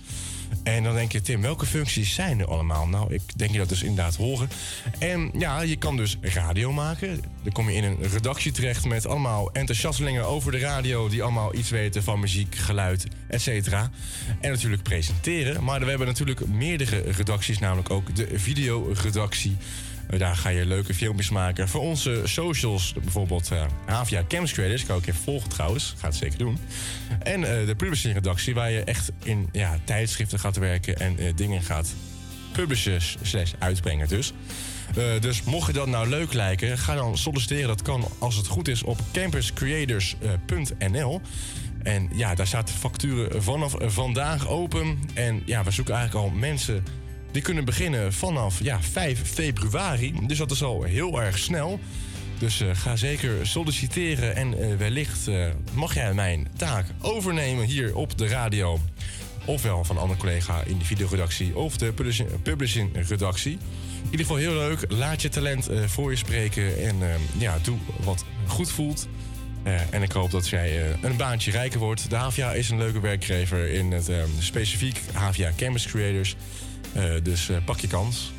[0.62, 2.86] En dan denk je, Tim, welke functies zijn er allemaal?
[2.88, 4.48] Nou, ik denk je dat dus inderdaad horen.
[4.98, 7.20] En ja, je kan dus radio maken.
[7.42, 11.08] Dan kom je in een redactie terecht met allemaal enthousiastelingen over de radio...
[11.08, 13.90] die allemaal iets weten van muziek, geluid, et cetera.
[14.40, 15.64] En natuurlijk presenteren.
[15.64, 19.56] Maar we hebben natuurlijk meerdere redacties, namelijk ook de videoredactie...
[20.10, 22.94] Eh, Daar ga je leuke filmpjes maken voor onze socials.
[23.02, 24.84] Bijvoorbeeld eh Havia Camps Creators.
[24.84, 25.94] Kan ook even volgen trouwens.
[25.98, 26.58] Ga het zeker doen.
[27.22, 31.32] En eh, de publishing redactie waar je echt in ja, tijdschriften gaat werken en eh,
[31.34, 31.94] dingen gaat
[32.52, 34.32] publishen slash uitbrengen dus.
[34.96, 37.66] Eh, dus mocht je dat nou leuk lijken, ga dan solliciteren.
[37.66, 41.20] Dat kan als het goed is op campuscreators.nl.
[41.82, 44.98] En ja, daar staat de facturen vanaf vandaag open.
[45.14, 46.84] En ja, we zoeken eigenlijk al mensen
[47.32, 50.14] die kunnen beginnen vanaf ja, 5 februari.
[50.26, 51.80] Dus dat is al heel erg snel.
[52.38, 57.96] Dus eh, ga zeker solliciteren en eh, wellicht eh, mag jij mijn taak overnemen hier
[57.96, 58.78] op de radio.
[59.44, 63.52] Ofwel van een andere collega in de videoredactie of de publishing, publishing redactie.
[63.52, 64.84] In ieder geval heel leuk.
[64.88, 66.96] Laat je talent voor je spreken en
[67.38, 69.08] ja, doe wat goed voelt.
[69.90, 72.10] En ik hoop dat jij een baantje rijker wordt.
[72.10, 76.36] De HVA is een leuke werkgever in het eh, specifiek HVA Campus Creators.
[76.94, 78.32] Eh, dus eh, pak je kans.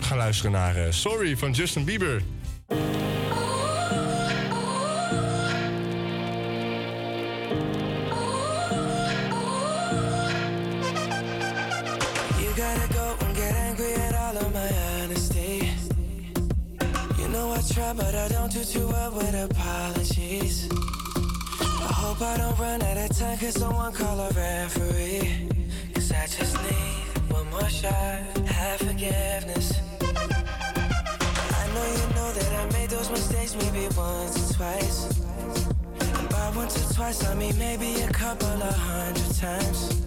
[0.00, 2.22] Ga luisteren naar eh, Sorry van Justin Bieber.
[17.96, 20.68] But I don't do too well with apologies.
[21.60, 25.48] I hope I don't run out of time, cause someone call a referee.
[25.92, 27.19] Cause I just need
[27.50, 29.80] more shot, have forgiveness.
[30.00, 35.18] I know you know that I made those mistakes maybe once or twice.
[36.30, 40.04] By once or twice, I mean maybe a couple of hundred times.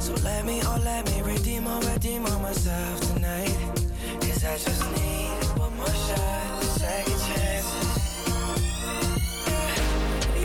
[0.00, 3.56] So let me, oh let me redeem or redeem on myself tonight.
[4.20, 8.16] Cause I just need one more shot, second chances.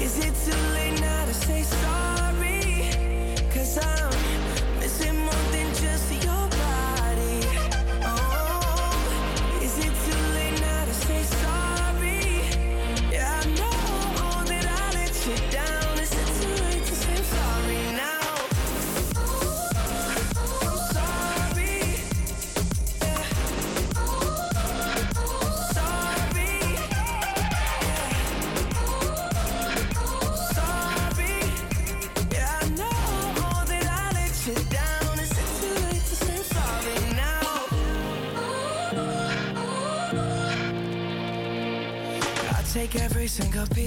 [0.02, 2.92] Is it too late now to say sorry?
[3.54, 4.41] Cause I'm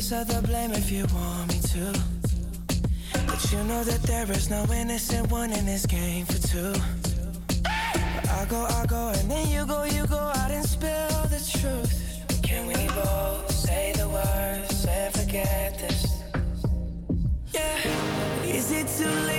[0.05, 1.85] piece of the blame if you want me to.
[3.27, 6.75] But you know that there is no innocent one in this game for two.
[7.65, 11.93] I go, I go, and then you go, you go out and spill the truth.
[12.43, 16.23] Can we both say the words and forget this?
[17.55, 17.79] Yeah.
[18.45, 19.34] Is it too late